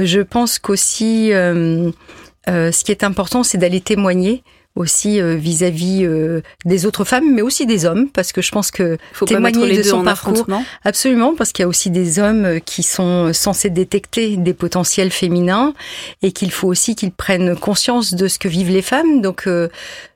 Je 0.00 0.22
pense 0.22 0.58
qu'aussi 0.58 1.28
ce 1.30 2.84
qui 2.84 2.90
est 2.90 3.04
important 3.04 3.44
c'est 3.44 3.58
d'aller 3.58 3.80
témoigner 3.80 4.42
aussi 4.78 5.20
euh, 5.20 5.34
vis-à-vis 5.34 6.04
euh, 6.04 6.40
des 6.64 6.86
autres 6.86 7.04
femmes, 7.04 7.34
mais 7.34 7.42
aussi 7.42 7.66
des 7.66 7.84
hommes, 7.84 8.08
parce 8.08 8.32
que 8.32 8.40
je 8.40 8.50
pense 8.50 8.70
que 8.70 8.96
Faut 9.12 9.26
témoigner 9.26 9.66
les 9.66 9.78
de 9.78 9.82
son 9.82 10.02
parcours, 10.02 10.46
absolument, 10.84 11.34
parce 11.34 11.52
qu'il 11.52 11.64
y 11.64 11.66
a 11.66 11.68
aussi 11.68 11.90
des 11.90 12.18
hommes 12.18 12.44
euh, 12.44 12.58
qui 12.60 12.82
sont 12.82 13.32
censés 13.32 13.70
détecter 13.70 14.36
des 14.36 14.54
potentiels 14.54 15.10
féminins 15.10 15.74
et 16.22 16.32
qu'il 16.32 16.52
faut 16.52 16.68
aussi 16.68 16.94
qu'ils 16.94 17.10
prennent 17.10 17.56
conscience 17.56 18.14
de 18.14 18.28
ce 18.28 18.38
que 18.38 18.48
vivent 18.48 18.70
les 18.70 18.82
femmes. 18.82 19.20
Donc, 19.20 19.48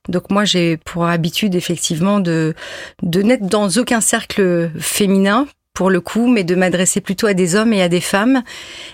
donc 0.09 0.31
moi 0.31 0.45
j'ai 0.45 0.77
pour 0.77 1.07
habitude 1.07 1.55
effectivement 1.55 2.21
de 2.21 2.55
de 3.03 3.23
n'être 3.23 3.47
dans 3.47 3.69
aucun 3.69 4.01
cercle 4.01 4.71
féminin 4.79 5.47
pour 5.75 5.91
le 5.91 6.01
coup, 6.01 6.29
mais 6.29 6.45
de 6.45 6.55
m'adresser 6.55 7.01
plutôt 7.01 7.27
à 7.27 7.35
des 7.35 7.57
hommes 7.57 7.73
et 7.73 7.83
à 7.83 7.89
des 7.89 8.01
femmes, 8.01 8.43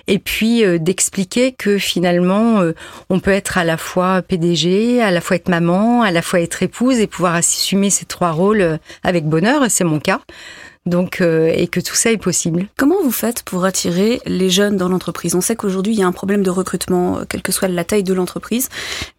et 0.06 0.18
puis 0.18 0.64
euh, 0.64 0.78
d'expliquer 0.78 1.52
que 1.52 1.76
finalement, 1.76 2.60
euh, 2.60 2.74
on 3.10 3.18
peut 3.18 3.32
être 3.32 3.58
à 3.58 3.64
la 3.64 3.76
fois 3.76 4.22
PDG, 4.22 5.02
à 5.02 5.10
la 5.10 5.20
fois 5.20 5.36
être 5.36 5.48
maman, 5.48 6.02
à 6.02 6.10
la 6.12 6.22
fois 6.22 6.40
être 6.40 6.62
épouse 6.62 7.00
et 7.00 7.06
pouvoir 7.06 7.34
assumer 7.34 7.90
ces 7.90 8.04
trois 8.04 8.30
rôles 8.30 8.60
euh, 8.60 8.76
avec 9.02 9.24
bonheur, 9.24 9.64
c'est 9.68 9.84
mon 9.84 9.98
cas. 9.98 10.20
Donc, 10.86 11.20
euh, 11.20 11.52
et 11.54 11.68
que 11.68 11.80
tout 11.80 11.94
ça 11.94 12.10
est 12.10 12.16
possible. 12.18 12.66
Comment 12.76 13.02
vous 13.02 13.10
faites 13.10 13.42
pour 13.42 13.64
attirer 13.64 14.20
les 14.26 14.48
jeunes 14.48 14.76
dans 14.76 14.88
l'entreprise? 14.88 15.34
On 15.34 15.40
sait 15.40 15.56
qu'aujourd'hui, 15.56 15.92
il 15.92 15.98
y 15.98 16.02
a 16.02 16.06
un 16.06 16.12
problème 16.12 16.42
de 16.42 16.50
recrutement, 16.50 17.18
euh, 17.18 17.24
quelle 17.28 17.42
que 17.42 17.52
soit 17.52 17.68
la 17.68 17.84
taille 17.84 18.04
de 18.04 18.14
l'entreprise, 18.14 18.68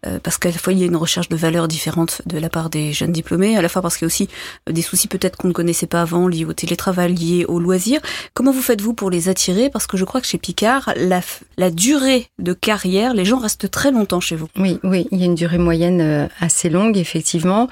euh, 0.06 0.18
parce 0.22 0.36
qu'à 0.38 0.50
la 0.50 0.58
fois, 0.58 0.72
il 0.72 0.80
y 0.80 0.82
a 0.82 0.86
une 0.86 0.96
recherche 0.96 1.28
de 1.28 1.36
valeurs 1.36 1.68
différentes 1.68 2.22
de 2.26 2.38
la 2.38 2.48
part 2.48 2.70
des 2.70 2.92
jeunes 2.92 3.12
diplômés, 3.12 3.56
à 3.56 3.62
la 3.62 3.68
fois 3.68 3.82
parce 3.82 3.96
qu'il 3.96 4.04
y 4.04 4.06
a 4.06 4.08
aussi 4.08 4.28
des 4.68 4.82
soucis 4.82 5.06
peut-être 5.06 5.36
qu'on 5.36 5.48
ne 5.48 5.52
connaissait 5.52 5.86
pas 5.86 6.02
avant, 6.02 6.26
liés 6.26 6.44
au 6.44 6.52
télétravail, 6.52 7.14
liés 7.14 7.44
aux 7.46 7.60
loisirs. 7.60 8.00
Comment 8.34 8.52
vous 8.52 8.62
faites-vous 8.62 8.94
pour 8.94 9.10
les 9.10 9.28
attirer? 9.28 9.70
Parce 9.70 9.86
que 9.86 9.96
je 9.96 10.04
crois 10.04 10.20
que 10.20 10.26
chez 10.26 10.38
Picard, 10.38 10.92
la, 10.96 11.20
la 11.56 11.70
durée 11.70 12.28
de 12.38 12.52
carrière, 12.52 13.14
les 13.14 13.24
gens 13.24 13.38
restent 13.38 13.70
très 13.70 13.92
longtemps 13.92 14.20
chez 14.20 14.36
vous. 14.36 14.48
Oui, 14.58 14.78
oui, 14.82 15.06
il 15.12 15.18
y 15.18 15.22
a 15.22 15.26
une 15.26 15.36
durée 15.36 15.58
moyenne 15.58 16.28
assez 16.40 16.68
longue, 16.68 16.96
effectivement. 16.96 17.68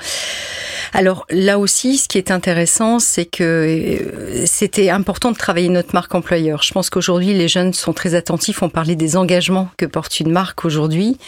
Alors 0.92 1.26
là 1.30 1.58
aussi, 1.58 1.98
ce 1.98 2.08
qui 2.08 2.18
est 2.18 2.30
intéressant, 2.30 2.98
c'est 2.98 3.26
que 3.26 3.44
euh, 3.44 4.46
c'était 4.46 4.90
important 4.90 5.32
de 5.32 5.36
travailler 5.36 5.68
notre 5.68 5.94
marque 5.94 6.14
employeur. 6.14 6.62
Je 6.62 6.72
pense 6.72 6.90
qu'aujourd'hui, 6.90 7.34
les 7.34 7.48
jeunes 7.48 7.72
sont 7.72 7.92
très 7.92 8.14
attentifs. 8.14 8.62
On 8.62 8.68
parlait 8.68 8.96
des 8.96 9.16
engagements 9.16 9.68
que 9.76 9.86
porte 9.86 10.20
une 10.20 10.30
marque 10.30 10.64
aujourd'hui. 10.64 11.18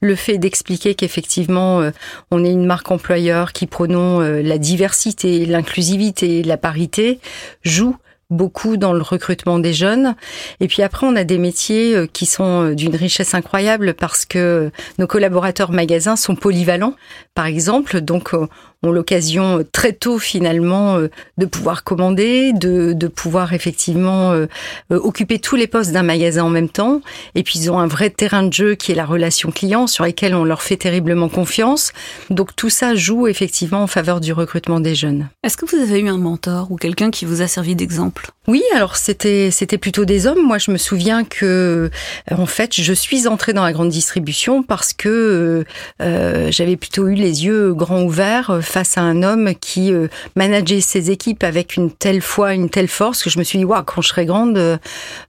Le 0.00 0.14
fait 0.14 0.38
d'expliquer 0.38 0.94
qu'effectivement, 0.94 1.80
euh, 1.80 1.90
on 2.30 2.44
est 2.44 2.52
une 2.52 2.66
marque 2.66 2.90
employeur 2.90 3.52
qui 3.52 3.66
prônons 3.66 4.20
euh, 4.20 4.42
la 4.42 4.58
diversité, 4.58 5.46
l'inclusivité, 5.46 6.42
la 6.42 6.56
parité, 6.56 7.18
joue 7.62 7.96
beaucoup 8.30 8.76
dans 8.76 8.92
le 8.92 9.00
recrutement 9.00 9.58
des 9.58 9.72
jeunes. 9.72 10.14
Et 10.60 10.68
puis 10.68 10.82
après, 10.82 11.06
on 11.06 11.16
a 11.16 11.24
des 11.24 11.38
métiers 11.38 12.06
qui 12.12 12.26
sont 12.26 12.72
d'une 12.72 12.94
richesse 12.94 13.32
incroyable 13.32 13.94
parce 13.94 14.26
que 14.26 14.70
nos 14.98 15.06
collaborateurs 15.06 15.72
magasins 15.72 16.14
sont 16.14 16.36
polyvalents, 16.36 16.94
par 17.34 17.46
exemple. 17.46 18.02
Donc, 18.02 18.34
ont 18.82 18.92
l'occasion 18.92 19.58
euh, 19.58 19.64
très 19.64 19.92
tôt 19.92 20.18
finalement 20.18 20.96
euh, 20.96 21.08
de 21.36 21.46
pouvoir 21.46 21.82
commander, 21.82 22.52
de, 22.52 22.92
de 22.92 23.08
pouvoir 23.08 23.52
effectivement 23.52 24.32
euh, 24.32 24.46
occuper 24.90 25.38
tous 25.40 25.56
les 25.56 25.66
postes 25.66 25.92
d'un 25.92 26.04
magasin 26.04 26.44
en 26.44 26.50
même 26.50 26.68
temps. 26.68 27.00
Et 27.34 27.42
puis 27.42 27.58
ils 27.58 27.70
ont 27.70 27.78
un 27.78 27.88
vrai 27.88 28.10
terrain 28.10 28.44
de 28.44 28.52
jeu 28.52 28.74
qui 28.76 28.92
est 28.92 28.94
la 28.94 29.06
relation 29.06 29.50
client 29.50 29.86
sur 29.86 30.04
lequel 30.04 30.34
on 30.34 30.44
leur 30.44 30.62
fait 30.62 30.76
terriblement 30.76 31.28
confiance. 31.28 31.92
Donc 32.30 32.54
tout 32.54 32.70
ça 32.70 32.94
joue 32.94 33.26
effectivement 33.26 33.82
en 33.82 33.86
faveur 33.88 34.20
du 34.20 34.32
recrutement 34.32 34.80
des 34.80 34.94
jeunes. 34.94 35.28
Est-ce 35.42 35.56
que 35.56 35.66
vous 35.66 35.82
avez 35.82 36.00
eu 36.00 36.08
un 36.08 36.18
mentor 36.18 36.70
ou 36.70 36.76
quelqu'un 36.76 37.10
qui 37.10 37.24
vous 37.24 37.42
a 37.42 37.48
servi 37.48 37.74
d'exemple? 37.74 38.30
Oui, 38.46 38.62
alors 38.74 38.96
c'était 38.96 39.50
c'était 39.50 39.76
plutôt 39.76 40.04
des 40.04 40.26
hommes. 40.26 40.42
Moi, 40.42 40.56
je 40.56 40.70
me 40.70 40.78
souviens 40.78 41.24
que 41.24 41.90
en 42.30 42.46
fait, 42.46 42.74
je 42.74 42.92
suis 42.94 43.26
entrée 43.26 43.52
dans 43.52 43.64
la 43.64 43.72
grande 43.72 43.90
distribution 43.90 44.62
parce 44.62 44.94
que 44.94 45.64
euh, 46.00 46.50
j'avais 46.50 46.76
plutôt 46.76 47.08
eu 47.08 47.14
les 47.14 47.44
yeux 47.44 47.74
grands 47.74 48.02
ouverts 48.02 48.60
face 48.68 48.98
à 48.98 49.02
un 49.02 49.22
homme 49.22 49.54
qui 49.60 49.92
euh, 49.92 50.08
manageait 50.36 50.80
ses 50.80 51.10
équipes 51.10 51.44
avec 51.44 51.76
une 51.76 51.90
telle 51.90 52.20
foi, 52.20 52.54
une 52.54 52.70
telle 52.70 52.88
force 52.88 53.22
que 53.22 53.30
je 53.30 53.38
me 53.38 53.44
suis 53.44 53.58
dit, 53.58 53.64
waouh, 53.64 53.82
quand 53.82 54.02
je 54.02 54.08
serai 54.08 54.26
grande, 54.26 54.56
euh, 54.58 54.76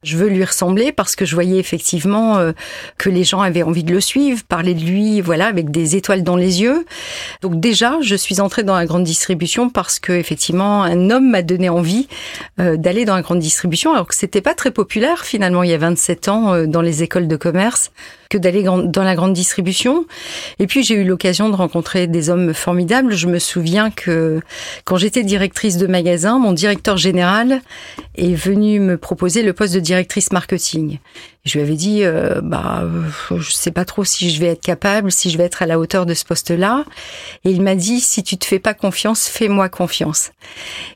je 0.03 0.17
veux 0.17 0.27
lui 0.27 0.43
ressembler 0.43 0.91
parce 0.91 1.15
que 1.15 1.25
je 1.25 1.35
voyais 1.35 1.57
effectivement 1.57 2.37
euh, 2.37 2.51
que 2.97 3.09
les 3.09 3.23
gens 3.23 3.41
avaient 3.41 3.63
envie 3.63 3.83
de 3.83 3.93
le 3.93 4.01
suivre, 4.01 4.43
parler 4.47 4.73
de 4.73 4.83
lui, 4.83 5.21
voilà, 5.21 5.47
avec 5.47 5.71
des 5.71 5.95
étoiles 5.95 6.23
dans 6.23 6.35
les 6.35 6.61
yeux. 6.61 6.85
Donc 7.41 7.59
déjà, 7.59 7.97
je 8.01 8.15
suis 8.15 8.41
entrée 8.41 8.63
dans 8.63 8.75
la 8.75 8.85
grande 8.85 9.03
distribution 9.03 9.69
parce 9.69 9.99
que 9.99 10.13
effectivement, 10.13 10.83
un 10.83 11.09
homme 11.09 11.29
m'a 11.29 11.41
donné 11.41 11.69
envie 11.69 12.07
d'aller 12.57 13.05
dans 13.05 13.15
la 13.15 13.21
grande 13.21 13.39
distribution, 13.39 13.93
alors 13.93 14.07
que 14.07 14.15
c'était 14.15 14.41
pas 14.41 14.53
très 14.53 14.71
populaire 14.71 15.25
finalement 15.25 15.63
il 15.63 15.69
y 15.69 15.73
a 15.73 15.77
27 15.77 16.27
ans 16.27 16.65
dans 16.65 16.81
les 16.81 17.03
écoles 17.03 17.27
de 17.27 17.35
commerce 17.35 17.91
que 18.29 18.37
d'aller 18.37 18.63
dans 18.63 19.03
la 19.03 19.15
grande 19.15 19.33
distribution. 19.33 20.05
Et 20.59 20.67
puis 20.67 20.83
j'ai 20.83 20.93
eu 20.93 21.03
l'occasion 21.03 21.49
de 21.49 21.55
rencontrer 21.55 22.05
des 22.05 22.29
hommes 22.29 22.53
formidables. 22.53 23.13
Je 23.13 23.27
me 23.27 23.39
souviens 23.39 23.89
que 23.89 24.39
quand 24.85 24.97
j'étais 24.97 25.23
directrice 25.23 25.77
de 25.77 25.87
magasin, 25.87 26.37
mon 26.37 26.53
directeur 26.53 26.95
général 26.95 27.61
est 28.15 28.35
venu 28.35 28.79
me 28.79 28.97
proposer 28.97 29.41
le 29.41 29.53
poste 29.53 29.73
de 29.73 29.79
directrice 29.79 30.31
marketing. 30.31 30.99
Je 31.49 31.57
lui 31.57 31.65
avais 31.65 31.75
dit, 31.75 32.03
euh, 32.03 32.41
bah, 32.43 32.83
je 33.35 33.51
sais 33.51 33.71
pas 33.71 33.83
trop 33.83 34.03
si 34.03 34.29
je 34.29 34.39
vais 34.39 34.47
être 34.47 34.61
capable, 34.61 35.11
si 35.11 35.31
je 35.31 35.37
vais 35.39 35.45
être 35.45 35.63
à 35.63 35.65
la 35.65 35.79
hauteur 35.79 36.05
de 36.05 36.13
ce 36.13 36.23
poste-là. 36.23 36.85
Et 37.43 37.49
il 37.49 37.63
m'a 37.63 37.73
dit, 37.73 38.01
si 38.01 38.21
tu 38.21 38.37
te 38.37 38.45
fais 38.45 38.59
pas 38.59 38.75
confiance, 38.75 39.27
fais-moi 39.27 39.67
confiance. 39.67 40.31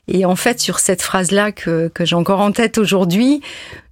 Et 0.06 0.24
en 0.24 0.36
fait, 0.36 0.60
sur 0.60 0.78
cette 0.78 1.02
phrase-là 1.02 1.50
que, 1.50 1.88
que 1.88 2.04
j'ai 2.04 2.14
encore 2.14 2.40
en 2.40 2.52
tête 2.52 2.78
aujourd'hui, 2.78 3.40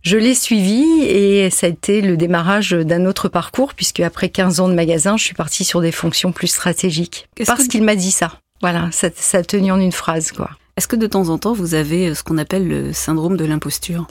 je 0.02 0.16
l'ai 0.16 0.36
suivi 0.36 0.84
et 1.02 1.50
ça 1.50 1.66
a 1.66 1.70
été 1.70 2.00
le 2.00 2.16
démarrage 2.16 2.70
d'un 2.70 3.06
autre 3.06 3.28
parcours 3.28 3.74
puisque 3.74 3.98
après 3.98 4.28
15 4.28 4.60
ans 4.60 4.68
de 4.68 4.74
magasin, 4.74 5.16
je 5.16 5.24
suis 5.24 5.34
partie 5.34 5.64
sur 5.64 5.80
des 5.80 5.92
fonctions 5.92 6.30
plus 6.30 6.46
stratégiques. 6.46 7.26
Parce 7.44 7.66
qu'il 7.66 7.82
m'a 7.82 7.96
dit 7.96 8.12
ça. 8.12 8.38
Voilà, 8.60 8.88
ça, 8.92 9.08
ça 9.12 9.38
a 9.38 9.42
tenu 9.42 9.72
en 9.72 9.80
une 9.80 9.90
phrase, 9.90 10.30
quoi. 10.30 10.50
Est-ce 10.76 10.88
que 10.88 10.96
de 10.96 11.06
temps 11.06 11.28
en 11.28 11.38
temps, 11.38 11.52
vous 11.52 11.74
avez 11.74 12.08
euh, 12.08 12.14
ce 12.14 12.22
qu'on 12.22 12.38
appelle 12.38 12.66
le 12.66 12.92
syndrome 12.92 13.36
de 13.36 13.44
l'imposture? 13.44 14.06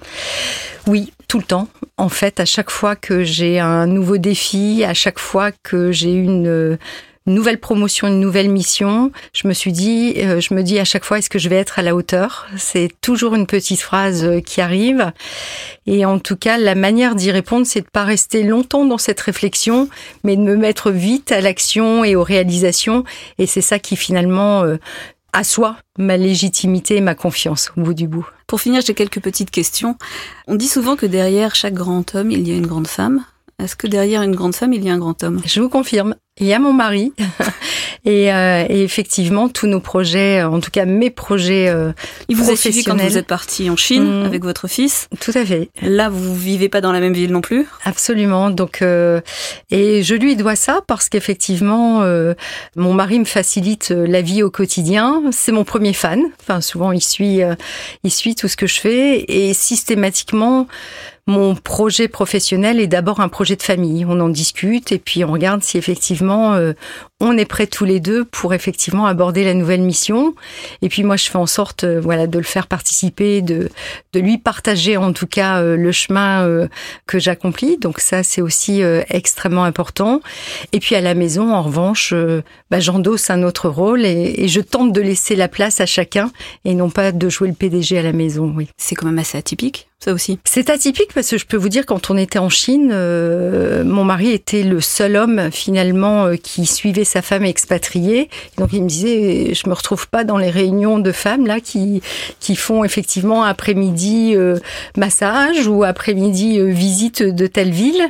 Oui, 0.87 1.11
tout 1.27 1.39
le 1.39 1.43
temps. 1.43 1.67
En 1.97 2.09
fait, 2.09 2.39
à 2.39 2.45
chaque 2.45 2.69
fois 2.69 2.95
que 2.95 3.23
j'ai 3.23 3.59
un 3.59 3.87
nouveau 3.87 4.17
défi, 4.17 4.83
à 4.83 4.93
chaque 4.93 5.19
fois 5.19 5.51
que 5.63 5.91
j'ai 5.91 6.13
une 6.13 6.77
nouvelle 7.25 7.59
promotion, 7.59 8.07
une 8.07 8.19
nouvelle 8.19 8.49
mission, 8.49 9.11
je 9.33 9.47
me 9.47 9.53
suis 9.53 9.71
dit, 9.71 10.13
euh, 10.17 10.39
je 10.39 10.53
me 10.53 10.61
dis 10.61 10.79
à 10.79 10.85
chaque 10.85 11.03
fois, 11.03 11.17
est-ce 11.17 11.29
que 11.29 11.39
je 11.39 11.49
vais 11.49 11.55
être 11.55 11.79
à 11.79 11.81
la 11.81 11.95
hauteur? 11.95 12.47
C'est 12.57 12.89
toujours 13.01 13.33
une 13.35 13.47
petite 13.47 13.81
phrase 13.81 14.23
euh, 14.23 14.39
qui 14.39 14.61
arrive. 14.61 15.11
Et 15.87 16.05
en 16.05 16.19
tout 16.19 16.35
cas, 16.35 16.57
la 16.59 16.75
manière 16.75 17.15
d'y 17.15 17.31
répondre, 17.31 17.65
c'est 17.65 17.81
de 17.81 17.89
pas 17.91 18.03
rester 18.03 18.43
longtemps 18.43 18.85
dans 18.85 18.97
cette 18.99 19.19
réflexion, 19.19 19.89
mais 20.23 20.35
de 20.35 20.41
me 20.41 20.55
mettre 20.55 20.91
vite 20.91 21.31
à 21.31 21.41
l'action 21.41 22.03
et 22.03 22.15
aux 22.15 22.23
réalisations. 22.23 23.03
Et 23.39 23.47
c'est 23.47 23.61
ça 23.61 23.79
qui 23.79 23.95
finalement 23.95 24.63
euh, 25.35 25.39
assoit 25.39 25.77
ma 25.97 26.17
légitimité 26.17 26.97
et 26.97 27.01
ma 27.01 27.15
confiance 27.15 27.71
au 27.77 27.81
bout 27.81 27.93
du 27.93 28.07
bout. 28.07 28.27
Pour 28.47 28.61
finir, 28.61 28.81
j'ai 28.85 28.93
quelques 28.93 29.21
petites 29.21 29.51
questions. 29.51 29.97
On 30.47 30.55
dit 30.55 30.67
souvent 30.67 30.95
que 30.95 31.05
derrière 31.05 31.55
chaque 31.55 31.73
grand 31.73 32.15
homme, 32.15 32.31
il 32.31 32.47
y 32.47 32.51
a 32.51 32.55
une 32.55 32.67
grande 32.67 32.87
femme. 32.87 33.23
Est-ce 33.59 33.75
que 33.75 33.87
derrière 33.87 34.23
une 34.23 34.35
grande 34.35 34.55
femme, 34.55 34.73
il 34.73 34.83
y 34.83 34.89
a 34.89 34.93
un 34.93 34.97
grand 34.97 35.23
homme? 35.23 35.41
Je 35.45 35.61
vous 35.61 35.69
confirme. 35.69 36.15
Il 36.41 36.47
y 36.47 36.53
a 36.53 36.59
mon 36.59 36.73
mari. 36.73 37.13
et, 38.05 38.33
euh, 38.33 38.65
et, 38.67 38.81
effectivement, 38.81 39.47
tous 39.47 39.67
nos 39.67 39.79
projets, 39.79 40.41
en 40.41 40.59
tout 40.59 40.71
cas 40.71 40.85
mes 40.85 41.11
projets 41.11 41.69
euh, 41.69 41.93
Il 42.29 42.35
vous 42.35 42.49
a 42.49 42.55
suivi 42.55 42.83
quand 42.83 42.99
vous 42.99 43.17
êtes 43.17 43.27
parti 43.27 43.69
en 43.69 43.75
Chine 43.75 44.21
mmh. 44.21 44.25
avec 44.25 44.43
votre 44.43 44.67
fils 44.67 45.07
Tout 45.19 45.31
à 45.35 45.45
fait. 45.45 45.69
Là, 45.83 46.09
vous 46.09 46.35
vivez 46.35 46.67
pas 46.67 46.81
dans 46.81 46.91
la 46.91 46.99
même 46.99 47.13
ville 47.13 47.31
non 47.31 47.41
plus? 47.41 47.67
Absolument. 47.85 48.49
Donc, 48.49 48.81
euh, 48.81 49.21
et 49.69 50.01
je 50.01 50.15
lui 50.15 50.35
dois 50.35 50.55
ça 50.55 50.81
parce 50.87 51.09
qu'effectivement, 51.09 52.01
euh, 52.01 52.33
mon 52.75 52.95
mari 52.95 53.19
me 53.19 53.25
facilite 53.25 53.91
euh, 53.91 54.07
la 54.07 54.23
vie 54.23 54.41
au 54.41 54.49
quotidien. 54.49 55.21
C'est 55.31 55.51
mon 55.51 55.63
premier 55.63 55.93
fan. 55.93 56.23
Enfin, 56.41 56.59
souvent, 56.59 56.91
il 56.91 57.03
suit, 57.03 57.41
il 58.03 58.11
suit 58.11 58.33
tout 58.33 58.47
ce 58.47 58.57
que 58.57 58.65
je 58.65 58.79
fais 58.79 59.25
et 59.27 59.53
systématiquement, 59.53 60.67
mon 61.31 61.55
projet 61.55 62.07
professionnel 62.07 62.79
est 62.79 62.87
d'abord 62.87 63.19
un 63.21 63.29
projet 63.29 63.55
de 63.55 63.63
famille. 63.63 64.05
On 64.05 64.19
en 64.19 64.29
discute 64.29 64.91
et 64.91 64.99
puis 64.99 65.23
on 65.23 65.31
regarde 65.31 65.63
si 65.63 65.77
effectivement 65.77 66.53
euh, 66.53 66.73
on 67.21 67.37
est 67.37 67.45
prêts 67.45 67.67
tous 67.67 67.85
les 67.85 67.99
deux 67.99 68.25
pour 68.25 68.53
effectivement 68.53 69.05
aborder 69.05 69.43
la 69.43 69.53
nouvelle 69.53 69.81
mission. 69.81 70.33
Et 70.81 70.89
puis 70.89 71.03
moi, 71.03 71.15
je 71.15 71.29
fais 71.29 71.37
en 71.37 71.45
sorte, 71.45 71.83
euh, 71.83 72.01
voilà, 72.01 72.27
de 72.27 72.37
le 72.37 72.43
faire 72.43 72.67
participer, 72.67 73.41
de 73.41 73.69
de 74.13 74.19
lui 74.19 74.37
partager 74.37 74.97
en 74.97 75.13
tout 75.13 75.27
cas 75.27 75.61
euh, 75.61 75.77
le 75.77 75.91
chemin 75.91 76.45
euh, 76.45 76.67
que 77.05 77.19
j'accomplis. 77.19 77.77
Donc 77.77 77.99
ça, 77.99 78.23
c'est 78.23 78.41
aussi 78.41 78.81
extrêmement 79.09 79.63
important. 79.63 80.21
Et 80.73 80.79
puis 80.79 80.95
à 80.95 81.01
la 81.01 81.13
maison, 81.13 81.53
en 81.53 81.61
revanche, 81.61 82.13
bah, 82.71 82.79
j'endosse 82.79 83.29
un 83.29 83.43
autre 83.43 83.69
rôle 83.69 84.05
et, 84.05 84.33
et, 84.37 84.47
je 84.47 84.59
tente 84.59 84.91
de 84.91 85.01
laisser 85.01 85.35
la 85.35 85.47
place 85.47 85.79
à 85.79 85.85
chacun 85.85 86.31
et 86.65 86.73
non 86.73 86.89
pas 86.89 87.11
de 87.11 87.29
jouer 87.29 87.47
le 87.47 87.53
PDG 87.53 87.97
à 87.99 88.03
la 88.03 88.13
maison. 88.13 88.53
Oui. 88.55 88.69
C'est 88.77 88.95
quand 88.95 89.05
même 89.05 89.19
assez 89.19 89.37
atypique 89.37 89.90
ça 90.03 90.13
aussi. 90.13 90.39
C'est 90.45 90.69
atypique 90.69 91.13
parce 91.13 91.29
que 91.29 91.37
je 91.37 91.45
peux 91.45 91.57
vous 91.57 91.69
dire, 91.69 91.85
quand 91.85 92.09
on 92.09 92.17
était 92.17 92.39
en 92.39 92.49
Chine, 92.49 92.89
euh, 92.91 93.83
mon 93.83 94.03
mari 94.03 94.31
était 94.31 94.63
le 94.63 94.81
seul 94.81 95.15
homme 95.15 95.51
finalement 95.51 96.25
euh, 96.25 96.35
qui 96.35 96.65
suivait 96.65 97.03
sa 97.03 97.21
femme 97.21 97.45
expatriée. 97.45 98.29
Donc 98.57 98.69
il 98.73 98.83
me 98.83 98.89
disait, 98.89 99.53
je 99.53 99.69
me 99.69 99.73
retrouve 99.73 100.09
pas 100.09 100.23
dans 100.23 100.37
les 100.37 100.49
réunions 100.49 100.99
de 100.99 101.11
femmes 101.11 101.45
là 101.45 101.59
qui 101.59 102.01
qui 102.39 102.55
font 102.55 102.83
effectivement 102.83 103.43
après-midi 103.43 104.33
euh, 104.35 104.57
massage 104.97 105.67
ou 105.67 105.83
après-midi 105.83 106.59
visite 106.71 107.21
de 107.21 107.47
telle 107.47 107.71
ville. 107.71 108.03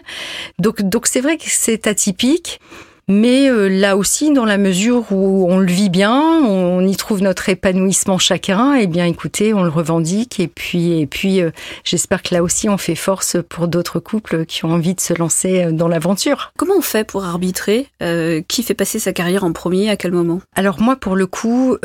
Donc 0.59 0.81
donc 0.81 1.07
c'est 1.07 1.21
vrai 1.21 1.37
que 1.37 1.45
c'est 1.47 1.87
atypique. 1.87 2.59
Mais 3.07 3.49
euh, 3.49 3.67
là 3.67 3.97
aussi, 3.97 4.31
dans 4.31 4.45
la 4.45 4.57
mesure 4.57 5.11
où 5.11 5.47
on 5.49 5.57
le 5.57 5.71
vit 5.71 5.89
bien, 5.89 6.41
on 6.45 6.85
y 6.85 6.95
trouve 6.95 7.21
notre 7.21 7.49
épanouissement 7.49 8.17
chacun, 8.17 8.75
et 8.75 8.83
eh 8.83 8.87
bien 8.87 9.05
écoutez, 9.05 9.53
on 9.53 9.63
le 9.63 9.69
revendique. 9.69 10.39
Et 10.39 10.47
puis, 10.47 10.99
et 10.99 11.07
puis 11.07 11.41
euh, 11.41 11.51
j'espère 11.83 12.21
que 12.23 12.33
là 12.33 12.43
aussi, 12.43 12.69
on 12.69 12.77
fait 12.77 12.95
force 12.95 13.37
pour 13.49 13.67
d'autres 13.67 13.99
couples 13.99 14.45
qui 14.45 14.65
ont 14.65 14.71
envie 14.71 14.95
de 14.95 15.01
se 15.01 15.13
lancer 15.13 15.63
euh, 15.63 15.71
dans 15.71 15.87
l'aventure. 15.87 16.53
Comment 16.57 16.75
on 16.77 16.81
fait 16.81 17.05
pour 17.05 17.25
arbitrer 17.25 17.87
Qui 18.47 18.63
fait 18.63 18.73
passer 18.73 18.99
sa 18.99 19.13
carrière 19.13 19.43
en 19.43 19.51
premier 19.51 19.89
À 19.89 19.97
quel 19.97 20.11
moment? 20.11 20.41
Alors 20.55 20.81
moi, 20.81 20.95
pour 20.95 21.15
le 21.15 21.25
coup, 21.27 21.77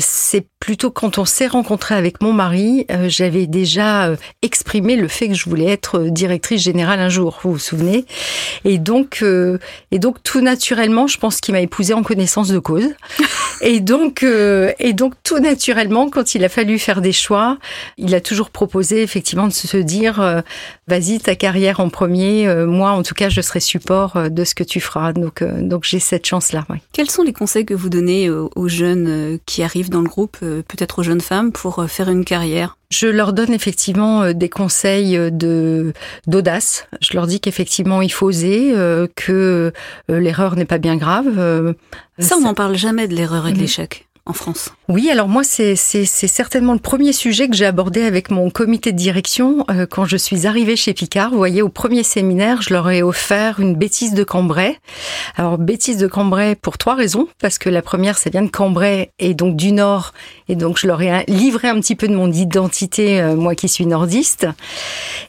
c'est 0.00 0.46
plutôt 0.58 0.90
quand 0.90 1.18
on 1.18 1.24
s'est 1.24 1.46
rencontré 1.46 1.94
avec 1.94 2.20
mon 2.20 2.32
mari, 2.32 2.86
j'avais 3.06 3.46
déjà 3.46 4.10
exprimé 4.42 4.96
le 4.96 5.08
fait 5.08 5.28
que 5.28 5.34
je 5.34 5.48
voulais 5.48 5.70
être 5.70 6.00
directrice 6.00 6.62
générale 6.62 7.00
un 7.00 7.08
jour, 7.08 7.40
vous 7.42 7.52
vous 7.52 7.58
souvenez? 7.58 8.04
Et 8.64 8.78
donc, 8.78 9.22
et 9.92 9.98
donc 9.98 10.22
tout 10.22 10.40
naturellement, 10.40 11.06
je 11.06 11.18
pense 11.18 11.40
qu'il 11.40 11.52
m'a 11.52 11.60
épousée 11.60 11.94
en 11.94 12.02
connaissance 12.02 12.48
de 12.48 12.58
cause. 12.58 12.88
et 13.60 13.80
donc, 13.80 14.22
euh, 14.22 14.72
et 14.78 14.92
donc 14.92 15.14
tout 15.24 15.38
naturellement, 15.38 16.08
quand 16.08 16.34
il 16.34 16.44
a 16.44 16.48
fallu 16.48 16.78
faire 16.78 17.00
des 17.00 17.12
choix, 17.12 17.58
il 17.98 18.14
a 18.14 18.20
toujours 18.20 18.50
proposé 18.50 19.02
effectivement 19.02 19.46
de 19.46 19.52
se 19.52 19.76
dire, 19.76 20.20
euh, 20.20 20.40
vas-y 20.90 21.20
ta 21.20 21.34
carrière 21.34 21.80
en 21.80 21.88
premier. 21.88 22.46
Euh, 22.46 22.66
moi, 22.66 22.90
en 22.90 23.02
tout 23.02 23.14
cas, 23.14 23.28
je 23.28 23.40
serai 23.40 23.60
support 23.60 24.30
de 24.30 24.44
ce 24.44 24.54
que 24.54 24.64
tu 24.64 24.80
feras. 24.80 25.12
Donc, 25.12 25.42
donc 25.42 25.84
j'ai 25.84 26.00
cette 26.00 26.26
chance-là. 26.26 26.66
Quels 26.92 27.10
sont 27.10 27.22
les 27.22 27.32
conseils 27.32 27.64
que 27.64 27.74
vous 27.74 27.88
donnez 27.88 28.28
aux 28.28 28.68
jeunes 28.68 29.38
qui 29.46 29.62
arrivent 29.62 29.90
dans 29.90 30.02
le 30.02 30.08
groupe, 30.08 30.38
peut-être 30.38 30.98
aux 30.98 31.02
jeunes 31.02 31.20
femmes, 31.20 31.52
pour 31.52 31.84
faire 31.88 32.10
une 32.10 32.24
carrière? 32.24 32.76
Je 32.90 33.06
leur 33.06 33.32
donne 33.32 33.52
effectivement 33.52 34.22
euh, 34.22 34.32
des 34.32 34.48
conseils 34.48 35.16
euh, 35.16 35.30
de 35.30 35.92
d'audace. 36.26 36.88
Je 37.00 37.14
leur 37.14 37.28
dis 37.28 37.40
qu'effectivement 37.40 38.02
il 38.02 38.10
faut 38.10 38.26
oser, 38.26 38.72
euh, 38.74 39.06
que 39.14 39.72
l'erreur 40.08 40.56
n'est 40.56 40.64
pas 40.64 40.78
bien 40.78 40.96
grave. 40.96 41.74
Ça, 42.18 42.36
on 42.36 42.40
n'en 42.40 42.54
parle 42.54 42.76
jamais 42.76 43.06
de 43.06 43.14
l'erreur 43.14 43.46
et 43.46 43.52
de 43.52 43.56
mhm. 43.56 43.62
l'échec 43.62 44.09
France 44.32 44.72
Oui, 44.88 45.10
alors 45.10 45.28
moi, 45.28 45.42
c'est 45.44 45.76
certainement 45.76 46.72
le 46.72 46.78
premier 46.78 47.12
sujet 47.12 47.48
que 47.48 47.54
j'ai 47.54 47.66
abordé 47.66 48.02
avec 48.02 48.30
mon 48.30 48.50
comité 48.50 48.92
de 48.92 48.96
direction 48.96 49.64
euh, 49.70 49.86
quand 49.86 50.04
je 50.04 50.16
suis 50.16 50.46
arrivée 50.46 50.76
chez 50.76 50.94
Picard. 50.94 51.30
Vous 51.30 51.36
voyez, 51.36 51.62
au 51.62 51.68
premier 51.68 52.02
séminaire, 52.02 52.62
je 52.62 52.72
leur 52.72 52.90
ai 52.90 53.02
offert 53.02 53.60
une 53.60 53.74
bêtise 53.74 54.14
de 54.14 54.24
Cambrai. 54.24 54.78
Alors, 55.36 55.58
bêtise 55.58 55.96
de 55.96 56.06
Cambrai 56.06 56.54
pour 56.54 56.78
trois 56.78 56.94
raisons, 56.94 57.28
parce 57.40 57.58
que 57.58 57.68
la 57.68 57.82
première, 57.82 58.18
ça 58.18 58.30
vient 58.30 58.42
de 58.42 58.50
Cambrai 58.50 59.10
et 59.18 59.34
donc 59.34 59.56
du 59.56 59.72
Nord, 59.72 60.12
et 60.48 60.56
donc 60.56 60.78
je 60.78 60.86
leur 60.86 61.00
ai 61.02 61.24
livré 61.28 61.68
un 61.68 61.80
petit 61.80 61.96
peu 61.96 62.08
de 62.08 62.14
mon 62.14 62.30
identité, 62.30 63.20
euh, 63.20 63.36
moi 63.36 63.54
qui 63.54 63.68
suis 63.68 63.86
nordiste. 63.86 64.46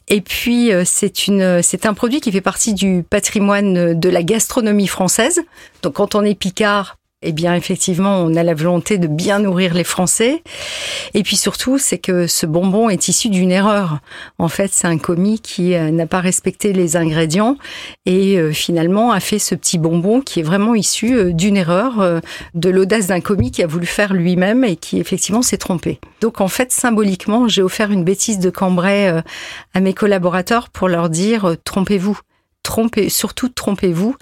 Et 0.08 0.20
puis, 0.20 0.72
euh, 0.72 0.82
c'est 0.84 1.12
c'est 1.62 1.86
un 1.86 1.94
produit 1.94 2.20
qui 2.20 2.32
fait 2.32 2.40
partie 2.40 2.74
du 2.74 3.04
patrimoine 3.08 3.98
de 3.98 4.08
la 4.08 4.22
gastronomie 4.22 4.86
française. 4.86 5.40
Donc, 5.82 5.94
quand 5.94 6.14
on 6.14 6.22
est 6.24 6.34
Picard, 6.34 6.96
eh 7.22 7.32
bien 7.32 7.54
effectivement, 7.54 8.18
on 8.18 8.34
a 8.34 8.42
la 8.42 8.54
volonté 8.54 8.98
de 8.98 9.06
bien 9.06 9.38
nourrir 9.38 9.74
les 9.74 9.84
Français. 9.84 10.42
Et 11.14 11.22
puis 11.22 11.36
surtout, 11.36 11.78
c'est 11.78 11.98
que 11.98 12.26
ce 12.26 12.46
bonbon 12.46 12.88
est 12.88 13.08
issu 13.08 13.28
d'une 13.28 13.50
erreur. 13.50 13.98
En 14.38 14.48
fait, 14.48 14.72
c'est 14.72 14.88
un 14.88 14.98
commis 14.98 15.40
qui 15.40 15.74
euh, 15.74 15.90
n'a 15.90 16.06
pas 16.06 16.20
respecté 16.20 16.72
les 16.72 16.96
ingrédients 16.96 17.56
et 18.06 18.38
euh, 18.38 18.52
finalement 18.52 19.12
a 19.12 19.20
fait 19.20 19.38
ce 19.38 19.54
petit 19.54 19.78
bonbon 19.78 20.20
qui 20.20 20.40
est 20.40 20.42
vraiment 20.42 20.74
issu 20.74 21.14
euh, 21.14 21.32
d'une 21.32 21.56
erreur, 21.56 22.20
de 22.54 22.70
l'audace 22.70 23.06
d'un 23.06 23.20
commis 23.20 23.50
qui 23.50 23.62
a 23.62 23.66
voulu 23.66 23.86
faire 23.86 24.14
lui-même 24.14 24.64
et 24.64 24.76
qui 24.76 24.98
effectivement 24.98 25.42
s'est 25.42 25.58
trompé. 25.58 26.00
Donc 26.20 26.40
en 26.40 26.48
fait, 26.48 26.72
symboliquement, 26.72 27.48
j'ai 27.48 27.62
offert 27.62 27.90
une 27.90 28.04
bêtise 28.04 28.38
de 28.38 28.50
Cambrai 28.50 29.22
à 29.74 29.80
mes 29.80 29.94
collaborateurs 29.94 30.68
pour 30.70 30.88
leur 30.88 31.08
dire 31.08 31.56
trompez-vous 31.64 32.18
trompez, 32.62 33.08
surtout 33.08 33.48
trompez-vous, 33.48 34.16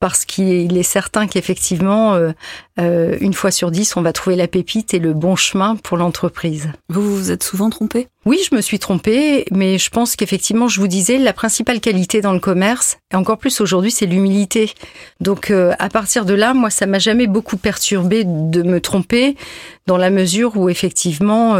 parce 0.00 0.24
qu'il 0.24 0.76
est 0.76 0.82
certain 0.82 1.26
qu'effectivement, 1.26 2.14
euh, 2.14 2.32
euh, 2.80 3.16
une 3.20 3.34
fois 3.34 3.50
sur 3.50 3.70
dix, 3.70 3.96
on 3.96 4.02
va 4.02 4.12
trouver 4.12 4.36
la 4.36 4.48
pépite 4.48 4.94
et 4.94 4.98
le 4.98 5.12
bon 5.12 5.36
chemin 5.36 5.76
pour 5.76 5.96
l'entreprise. 5.96 6.68
Vous 6.88 7.16
vous 7.16 7.30
êtes 7.30 7.42
souvent 7.42 7.70
trompé? 7.70 8.08
Oui, 8.24 8.38
je 8.48 8.54
me 8.54 8.60
suis 8.60 8.78
trompée, 8.78 9.44
mais 9.50 9.78
je 9.78 9.90
pense 9.90 10.16
qu'effectivement, 10.16 10.68
je 10.68 10.80
vous 10.80 10.88
disais, 10.88 11.18
la 11.18 11.32
principale 11.32 11.80
qualité 11.80 12.20
dans 12.20 12.32
le 12.32 12.40
commerce, 12.40 12.98
et 13.12 13.16
encore 13.16 13.38
plus 13.38 13.60
aujourd'hui, 13.60 13.90
c'est 13.90 14.06
l'humilité. 14.06 14.72
Donc, 15.20 15.50
euh, 15.50 15.72
à 15.78 15.88
partir 15.88 16.24
de 16.24 16.34
là, 16.34 16.54
moi, 16.54 16.70
ça 16.70 16.86
m'a 16.86 16.98
jamais 16.98 17.26
beaucoup 17.26 17.56
perturbé 17.56 18.24
de 18.24 18.62
me 18.62 18.80
tromper, 18.80 19.36
dans 19.86 19.96
la 19.96 20.10
mesure 20.10 20.56
où 20.56 20.68
effectivement 20.68 21.56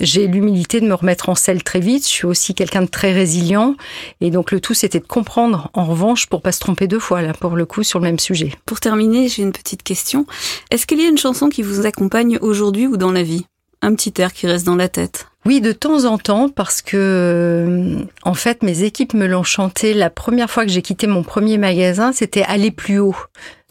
j'ai 0.00 0.26
l'humilité 0.26 0.80
de 0.80 0.86
me 0.86 0.94
remettre 0.94 1.28
en 1.28 1.34
selle 1.34 1.62
très 1.62 1.80
vite. 1.80 2.04
Je 2.04 2.12
suis 2.12 2.26
aussi 2.26 2.54
quelqu'un 2.54 2.82
de 2.82 2.86
très 2.86 3.12
résilient. 3.12 3.74
Et 4.20 4.30
donc, 4.30 4.52
le 4.52 4.60
tout, 4.60 4.74
c'était 4.74 5.00
de 5.00 5.06
comprendre, 5.06 5.70
en 5.74 5.84
revanche, 5.84 6.26
pour 6.26 6.42
pas 6.42 6.52
se 6.52 6.60
tromper 6.60 6.86
deux 6.86 6.98
fois, 6.98 7.22
là, 7.22 7.32
pour 7.32 7.56
le 7.56 7.66
coup, 7.66 7.82
sur 7.82 7.98
le 7.98 8.04
même 8.04 8.18
sujet. 8.18 8.52
Pour 8.66 8.80
terminer, 8.80 9.28
j'ai 9.28 9.42
une 9.42 9.52
petite 9.52 9.82
question. 9.82 10.26
Est-ce 10.70 10.86
qu'il 10.86 11.00
y 11.00 11.04
a 11.04 11.08
une 11.08 11.18
chanson 11.18 11.48
qui 11.48 11.62
vous 11.62 11.86
accompagne 11.86 12.38
aujourd'hui 12.40 12.86
ou 12.86 12.96
dans 12.96 13.12
la 13.12 13.22
vie? 13.22 13.46
Un 13.82 13.94
petit 13.94 14.14
air 14.20 14.32
qui 14.32 14.46
reste 14.46 14.66
dans 14.66 14.76
la 14.76 14.88
tête? 14.88 15.26
Oui, 15.44 15.60
de 15.60 15.70
temps 15.70 16.06
en 16.06 16.18
temps, 16.18 16.48
parce 16.48 16.82
que 16.82 16.96
euh, 16.96 18.04
en 18.24 18.34
fait, 18.34 18.64
mes 18.64 18.82
équipes 18.82 19.14
me 19.14 19.26
l'ont 19.26 19.44
chanté 19.44 19.94
la 19.94 20.10
première 20.10 20.50
fois 20.50 20.64
que 20.64 20.72
j'ai 20.72 20.82
quitté 20.82 21.06
mon 21.06 21.22
premier 21.22 21.56
magasin, 21.56 22.10
c'était 22.12 22.42
aller 22.42 22.72
plus 22.72 22.98
haut. 22.98 23.14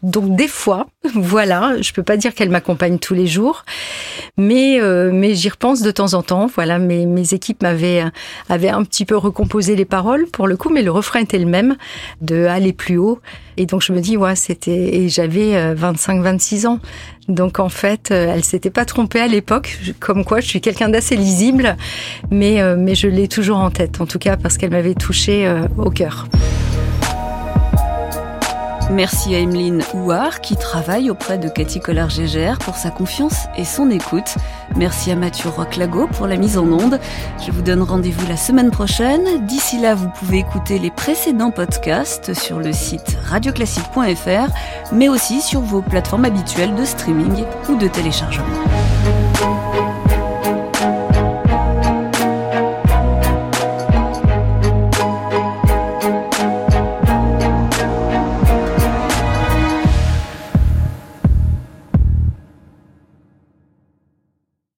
Donc 0.05 0.35
des 0.35 0.47
fois, 0.47 0.85
voilà, 1.15 1.81
je 1.81 1.91
peux 1.91 2.03
pas 2.03 2.15
dire 2.15 2.35
qu'elle 2.35 2.51
m'accompagne 2.51 2.99
tous 2.99 3.15
les 3.15 3.25
jours, 3.25 3.65
mais 4.37 4.79
euh, 4.79 5.09
mais 5.11 5.33
j'y 5.33 5.49
repense 5.49 5.81
de 5.81 5.89
temps 5.89 6.13
en 6.13 6.21
temps. 6.21 6.45
Voilà, 6.45 6.77
mes, 6.77 7.07
mes 7.07 7.33
équipes 7.33 7.63
m'avaient 7.63 8.03
avaient 8.47 8.69
un 8.69 8.83
petit 8.83 9.03
peu 9.03 9.17
recomposé 9.17 9.75
les 9.75 9.83
paroles 9.83 10.27
pour 10.27 10.45
le 10.45 10.57
coup, 10.57 10.69
mais 10.69 10.83
le 10.83 10.91
refrain 10.91 11.21
était 11.21 11.39
le 11.39 11.47
même 11.47 11.75
de 12.21 12.45
aller 12.45 12.71
plus 12.71 12.97
haut. 12.99 13.19
Et 13.57 13.65
donc 13.65 13.81
je 13.81 13.93
me 13.93 13.99
dis 13.99 14.15
ouais, 14.15 14.35
c'était 14.35 14.95
et 14.95 15.09
j'avais 15.09 15.73
25 15.73 16.19
euh, 16.19 16.21
26 16.21 16.67
ans. 16.67 16.79
Donc 17.27 17.59
en 17.59 17.69
fait, 17.69 18.11
euh, 18.11 18.31
elle 18.31 18.43
s'était 18.43 18.69
pas 18.69 18.85
trompée 18.85 19.21
à 19.21 19.27
l'époque, 19.27 19.79
comme 19.99 20.23
quoi 20.23 20.39
je 20.39 20.47
suis 20.47 20.61
quelqu'un 20.61 20.89
d'assez 20.89 21.15
lisible, 21.15 21.77
mais 22.29 22.61
mais 22.77 22.93
je 22.93 23.07
l'ai 23.07 23.27
toujours 23.27 23.57
en 23.57 23.71
tête 23.71 23.99
en 24.01 24.05
tout 24.05 24.19
cas 24.19 24.37
parce 24.37 24.59
qu'elle 24.59 24.69
m'avait 24.69 24.93
touché 24.93 25.51
au 25.77 25.89
cœur. 25.89 26.27
Merci 28.91 29.33
à 29.33 29.39
Emeline 29.39 29.81
Houard 29.93 30.41
qui 30.41 30.55
travaille 30.55 31.09
auprès 31.09 31.39
de 31.39 31.49
Cathy 31.49 31.79
Collard-Gégère 31.79 32.59
pour 32.59 32.75
sa 32.75 32.91
confiance 32.91 33.47
et 33.57 33.65
son 33.65 33.89
écoute. 33.89 34.35
Merci 34.75 35.11
à 35.11 35.15
Mathieu 35.15 35.49
Roclago 35.49 36.07
pour 36.07 36.27
la 36.27 36.37
mise 36.37 36.57
en 36.57 36.71
onde. 36.71 36.99
Je 37.45 37.51
vous 37.51 37.63
donne 37.63 37.81
rendez-vous 37.81 38.27
la 38.27 38.37
semaine 38.37 38.69
prochaine. 38.69 39.45
D'ici 39.47 39.79
là, 39.79 39.95
vous 39.95 40.09
pouvez 40.09 40.37
écouter 40.39 40.77
les 40.77 40.91
précédents 40.91 41.51
podcasts 41.51 42.33
sur 42.35 42.59
le 42.59 42.73
site 42.73 43.17
radioclassique.fr, 43.25 44.53
mais 44.91 45.09
aussi 45.09 45.41
sur 45.41 45.61
vos 45.61 45.81
plateformes 45.81 46.25
habituelles 46.25 46.75
de 46.75 46.85
streaming 46.85 47.43
ou 47.69 47.75
de 47.75 47.87
téléchargement. 47.87 48.45